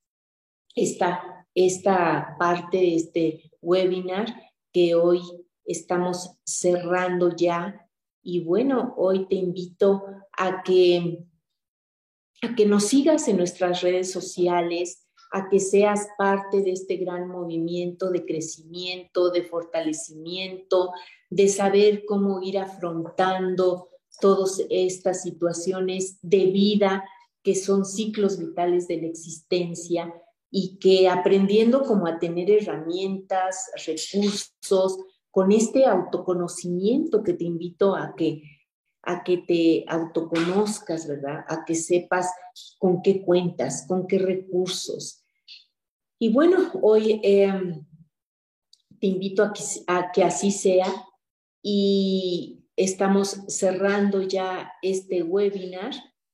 esta, 0.74 1.46
esta 1.54 2.36
parte 2.38 2.76
de 2.78 2.94
este 2.96 3.50
webinar 3.62 4.26
que 4.72 4.94
hoy 4.94 5.20
estamos 5.64 6.38
cerrando 6.44 7.34
ya 7.34 7.86
y 8.22 8.42
bueno, 8.42 8.94
hoy 8.96 9.26
te 9.26 9.36
invito 9.36 10.02
a 10.36 10.62
que, 10.62 11.24
a 12.42 12.54
que 12.54 12.66
nos 12.66 12.84
sigas 12.84 13.28
en 13.28 13.38
nuestras 13.38 13.82
redes 13.82 14.10
sociales, 14.12 15.06
a 15.32 15.48
que 15.48 15.58
seas 15.58 16.06
parte 16.18 16.62
de 16.62 16.72
este 16.72 16.96
gran 16.96 17.28
movimiento 17.28 18.10
de 18.10 18.24
crecimiento, 18.24 19.30
de 19.30 19.42
fortalecimiento, 19.42 20.92
de 21.30 21.48
saber 21.48 22.04
cómo 22.06 22.40
ir 22.42 22.58
afrontando 22.58 23.88
todas 24.20 24.62
estas 24.70 25.22
situaciones 25.22 26.18
de 26.22 26.46
vida 26.46 27.04
que 27.42 27.54
son 27.54 27.84
ciclos 27.84 28.38
vitales 28.38 28.88
de 28.88 29.00
la 29.00 29.06
existencia 29.06 30.12
y 30.50 30.78
que 30.78 31.08
aprendiendo 31.08 31.82
como 31.82 32.06
a 32.06 32.18
tener 32.18 32.50
herramientas, 32.50 33.70
recursos, 33.86 34.98
con 35.30 35.52
este 35.52 35.84
autoconocimiento 35.84 37.22
que 37.22 37.34
te 37.34 37.44
invito 37.44 37.94
a 37.94 38.14
que, 38.16 38.42
a 39.06 39.22
que 39.22 39.38
te 39.38 39.84
autoconozcas, 39.86 41.06
¿verdad? 41.06 41.44
A 41.48 41.64
que 41.64 41.76
sepas 41.76 42.28
con 42.78 43.02
qué 43.02 43.22
cuentas, 43.22 43.86
con 43.86 44.06
qué 44.06 44.18
recursos. 44.18 45.24
Y 46.18 46.32
bueno, 46.32 46.70
hoy 46.82 47.20
em, 47.22 47.86
te 49.00 49.06
invito 49.06 49.44
a 49.44 49.52
que, 49.52 49.62
a 49.86 50.10
que 50.10 50.24
así 50.24 50.50
sea 50.50 50.86
y 51.62 52.64
estamos 52.74 53.42
cerrando 53.46 54.22
ya 54.22 54.72
este 54.82 55.22
webinar. 55.22 55.92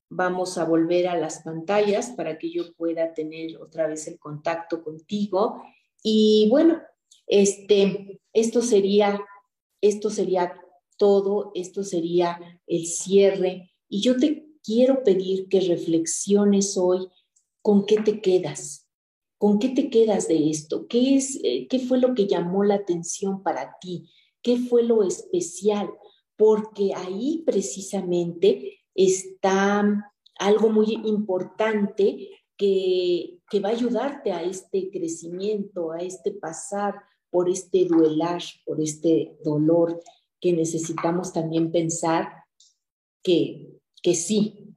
Vamos 0.08 0.56
a 0.56 0.64
volver 0.64 1.08
a 1.08 1.16
las 1.16 1.42
pantallas 1.42 2.10
para 2.10 2.38
que 2.38 2.50
yo 2.50 2.72
pueda 2.74 3.12
tener 3.12 3.58
otra 3.58 3.86
vez 3.86 4.08
el 4.08 4.18
contacto 4.18 4.82
contigo. 4.82 5.62
Y 6.02 6.48
bueno, 6.50 6.80
este, 7.26 8.20
esto 8.32 8.62
sería, 8.62 9.22
esto 9.82 10.08
sería 10.08 10.54
todo, 10.96 11.52
esto 11.54 11.82
sería 11.82 12.38
el 12.66 12.86
cierre. 12.86 13.72
Y 13.88 14.00
yo 14.00 14.16
te 14.16 14.46
quiero 14.62 15.02
pedir 15.02 15.48
que 15.48 15.60
reflexiones 15.60 16.76
hoy 16.76 17.08
con 17.60 17.86
qué 17.86 17.96
te 17.96 18.20
quedas, 18.20 18.88
con 19.38 19.58
qué 19.58 19.70
te 19.70 19.90
quedas 19.90 20.28
de 20.28 20.50
esto, 20.50 20.86
qué, 20.88 21.16
es, 21.16 21.38
eh, 21.42 21.66
qué 21.68 21.78
fue 21.80 21.98
lo 21.98 22.14
que 22.14 22.26
llamó 22.26 22.64
la 22.64 22.76
atención 22.76 23.42
para 23.42 23.76
ti, 23.80 24.10
qué 24.42 24.56
fue 24.58 24.82
lo 24.82 25.02
especial, 25.02 25.90
porque 26.36 26.92
ahí 26.94 27.42
precisamente 27.46 28.80
está 28.94 30.12
algo 30.38 30.70
muy 30.70 30.92
importante 31.04 32.30
que, 32.56 33.38
que 33.48 33.60
va 33.60 33.70
a 33.70 33.72
ayudarte 33.72 34.32
a 34.32 34.42
este 34.42 34.90
crecimiento, 34.90 35.92
a 35.92 35.98
este 35.98 36.32
pasar 36.32 36.94
por 37.30 37.48
este 37.48 37.86
duelar, 37.86 38.42
por 38.66 38.80
este 38.80 39.38
dolor, 39.44 40.00
que 40.42 40.52
necesitamos 40.52 41.32
también 41.32 41.72
pensar 41.72 42.44
que, 43.22 43.78
que 44.02 44.14
sí, 44.14 44.74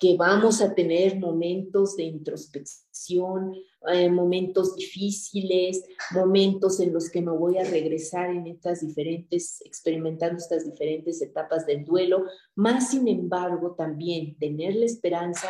que 0.00 0.16
vamos 0.16 0.62
a 0.62 0.74
tener 0.74 1.18
momentos 1.18 1.96
de 1.96 2.04
introspección 2.04 3.52
eh, 3.86 4.10
momentos 4.10 4.74
difíciles, 4.74 5.84
momentos 6.10 6.80
en 6.80 6.92
los 6.92 7.08
que 7.10 7.22
me 7.22 7.30
voy 7.30 7.58
a 7.58 7.64
regresar 7.64 8.28
en 8.30 8.48
estas 8.48 8.80
diferentes, 8.80 9.62
experimentando 9.64 10.38
estas 10.38 10.68
diferentes 10.68 11.22
etapas 11.22 11.64
del 11.64 11.84
duelo, 11.84 12.24
más 12.56 12.90
sin 12.90 13.06
embargo 13.06 13.76
también 13.76 14.36
tener 14.36 14.74
la 14.74 14.84
esperanza 14.84 15.48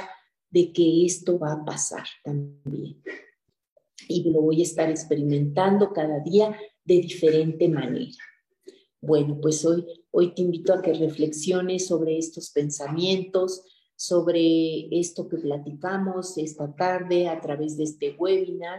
de 0.51 0.73
que 0.75 1.07
esto 1.07 1.39
va 1.39 1.55
a 1.55 1.65
pasar 1.65 2.05
también. 2.23 3.03
Y 4.09 4.31
lo 4.31 4.43
voy 4.43 4.61
a 4.61 4.65
estar 4.65 4.91
experimentando 4.91 5.93
cada 5.95 6.21
día 6.21 6.55
de 6.85 6.95
diferente 6.97 7.67
manera. 7.67 8.28
Bueno, 9.01 9.39
pues 9.41 9.65
hoy, 9.65 9.87
hoy 10.11 10.35
te 10.35 10.43
invito 10.43 10.73
a 10.73 10.83
que 10.83 10.93
reflexiones 10.93 11.87
sobre 11.87 12.19
estos 12.19 12.51
pensamientos, 12.51 13.65
sobre 13.95 14.89
esto 14.99 15.29
que 15.29 15.39
platicamos 15.39 16.37
esta 16.39 16.75
tarde 16.75 17.29
a 17.29 17.41
través 17.41 17.77
de 17.77 17.85
este 17.85 18.17
webinar 18.19 18.79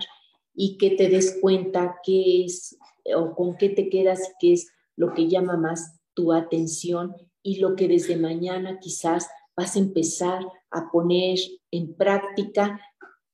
y 0.53 0.77
que 0.77 0.91
te 0.91 1.07
des 1.07 1.37
cuenta 1.41 1.97
qué 2.03 2.45
es 2.45 2.77
o 3.15 3.33
con 3.33 3.55
qué 3.55 3.69
te 3.69 3.89
quedas 3.89 4.19
y 4.29 4.31
qué 4.39 4.53
es 4.53 4.71
lo 4.95 5.13
que 5.13 5.29
llama 5.29 5.55
más 5.55 5.99
tu 6.13 6.33
atención 6.33 7.15
y 7.41 7.59
lo 7.59 7.75
que 7.75 7.87
desde 7.87 8.17
mañana 8.17 8.79
quizás 8.79 9.27
vas 9.55 9.75
a 9.75 9.79
empezar 9.79 10.45
a 10.69 10.91
poner 10.91 11.39
en 11.71 11.95
práctica 11.95 12.79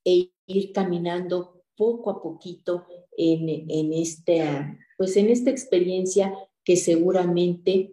e 0.04 0.32
ir 0.46 0.72
caminando 0.72 1.64
poco 1.76 2.12
a 2.12 2.22
poquito 2.22 2.86
en, 3.18 3.50
en, 3.50 3.94
este, 3.94 4.78
pues 4.98 5.18
en 5.18 5.30
esta 5.30 5.50
experiencia 5.50 6.34
que 6.66 6.76
seguramente 6.76 7.92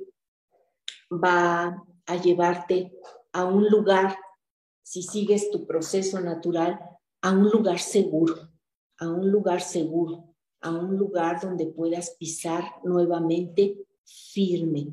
va 1.13 1.85
a 2.07 2.17
llevarte 2.17 2.93
a 3.33 3.45
un 3.45 3.69
lugar, 3.69 4.17
si 4.83 5.03
sigues 5.03 5.51
tu 5.51 5.67
proceso 5.67 6.21
natural, 6.21 6.81
a 7.21 7.31
un 7.31 7.51
lugar 7.51 7.79
seguro, 7.79 8.51
a 8.99 9.09
un 9.09 9.31
lugar 9.31 9.61
seguro, 9.61 10.35
a 10.61 10.71
un 10.71 10.97
lugar 10.97 11.41
donde 11.41 11.67
puedas 11.67 12.17
pisar 12.19 12.65
nuevamente 12.83 13.77
firme. 14.05 14.93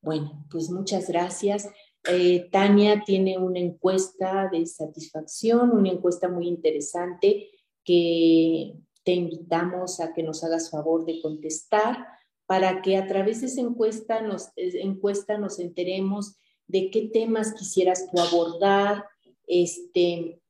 Bueno, 0.00 0.46
pues 0.50 0.70
muchas 0.70 1.08
gracias. 1.08 1.68
Eh, 2.08 2.48
Tania 2.52 3.02
tiene 3.04 3.38
una 3.38 3.58
encuesta 3.58 4.48
de 4.50 4.64
satisfacción, 4.66 5.70
una 5.72 5.90
encuesta 5.90 6.28
muy 6.28 6.46
interesante 6.46 7.50
que 7.82 8.74
te 9.04 9.12
invitamos 9.12 10.00
a 10.00 10.12
que 10.12 10.22
nos 10.22 10.44
hagas 10.44 10.70
favor 10.70 11.04
de 11.04 11.20
contestar 11.20 12.06
para 12.46 12.80
que 12.82 12.96
a 12.96 13.06
través 13.06 13.40
de 13.40 13.48
esa 13.48 13.60
encuesta 13.60 14.20
nos, 14.20 14.50
encuesta 14.56 15.38
nos 15.38 15.58
enteremos 15.58 16.36
de 16.68 16.90
qué 16.90 17.08
temas 17.12 17.54
quisieras 17.54 18.08
tú 18.10 18.20
abordar, 18.20 19.04
este, 19.46 20.40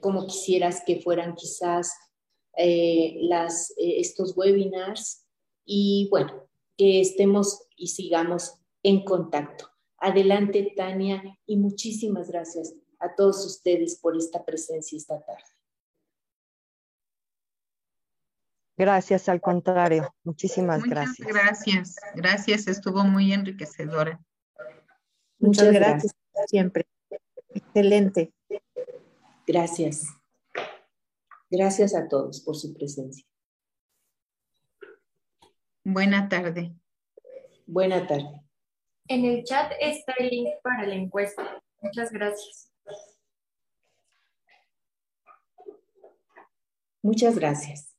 cómo 0.00 0.26
quisieras 0.26 0.82
que 0.84 1.00
fueran 1.00 1.34
quizás 1.34 1.92
eh, 2.56 3.18
las, 3.20 3.70
eh, 3.72 4.00
estos 4.00 4.36
webinars 4.36 5.24
y 5.64 6.08
bueno, 6.10 6.48
que 6.76 7.00
estemos 7.00 7.66
y 7.76 7.88
sigamos 7.88 8.54
en 8.82 9.04
contacto. 9.04 9.68
Adelante, 9.98 10.72
Tania, 10.76 11.22
y 11.46 11.56
muchísimas 11.56 12.28
gracias 12.28 12.74
a 13.00 13.14
todos 13.14 13.44
ustedes 13.44 13.98
por 14.00 14.16
esta 14.16 14.44
presencia 14.44 14.96
esta 14.96 15.20
tarde. 15.20 15.57
Gracias, 18.78 19.28
al 19.28 19.40
contrario. 19.40 20.14
Muchísimas 20.22 20.84
gracias. 20.84 21.18
Muchas 21.18 21.34
gracias. 21.34 21.96
Gracias, 22.14 22.68
estuvo 22.68 23.02
muy 23.02 23.32
enriquecedora. 23.32 24.20
Muchas, 25.40 25.72
gracias. 25.72 26.14
Siempre. 26.46 26.86
Excelente. 27.48 28.32
Gracias. 29.44 30.06
Gracias 31.50 31.94
a 31.96 32.06
todos 32.06 32.40
por 32.40 32.54
su 32.54 32.72
presencia. 32.72 33.26
Buena 35.82 36.28
tarde. 36.28 36.72
Buena 37.66 38.06
tarde. 38.06 38.42
En 39.08 39.24
el 39.24 39.42
chat 39.42 39.72
está 39.80 40.12
el 40.18 40.28
link 40.28 40.50
para 40.62 40.86
la 40.86 40.94
encuesta. 40.94 41.60
Muchas 41.80 42.12
gracias. 42.12 42.72
Muchas 47.02 47.36
gracias. 47.36 47.97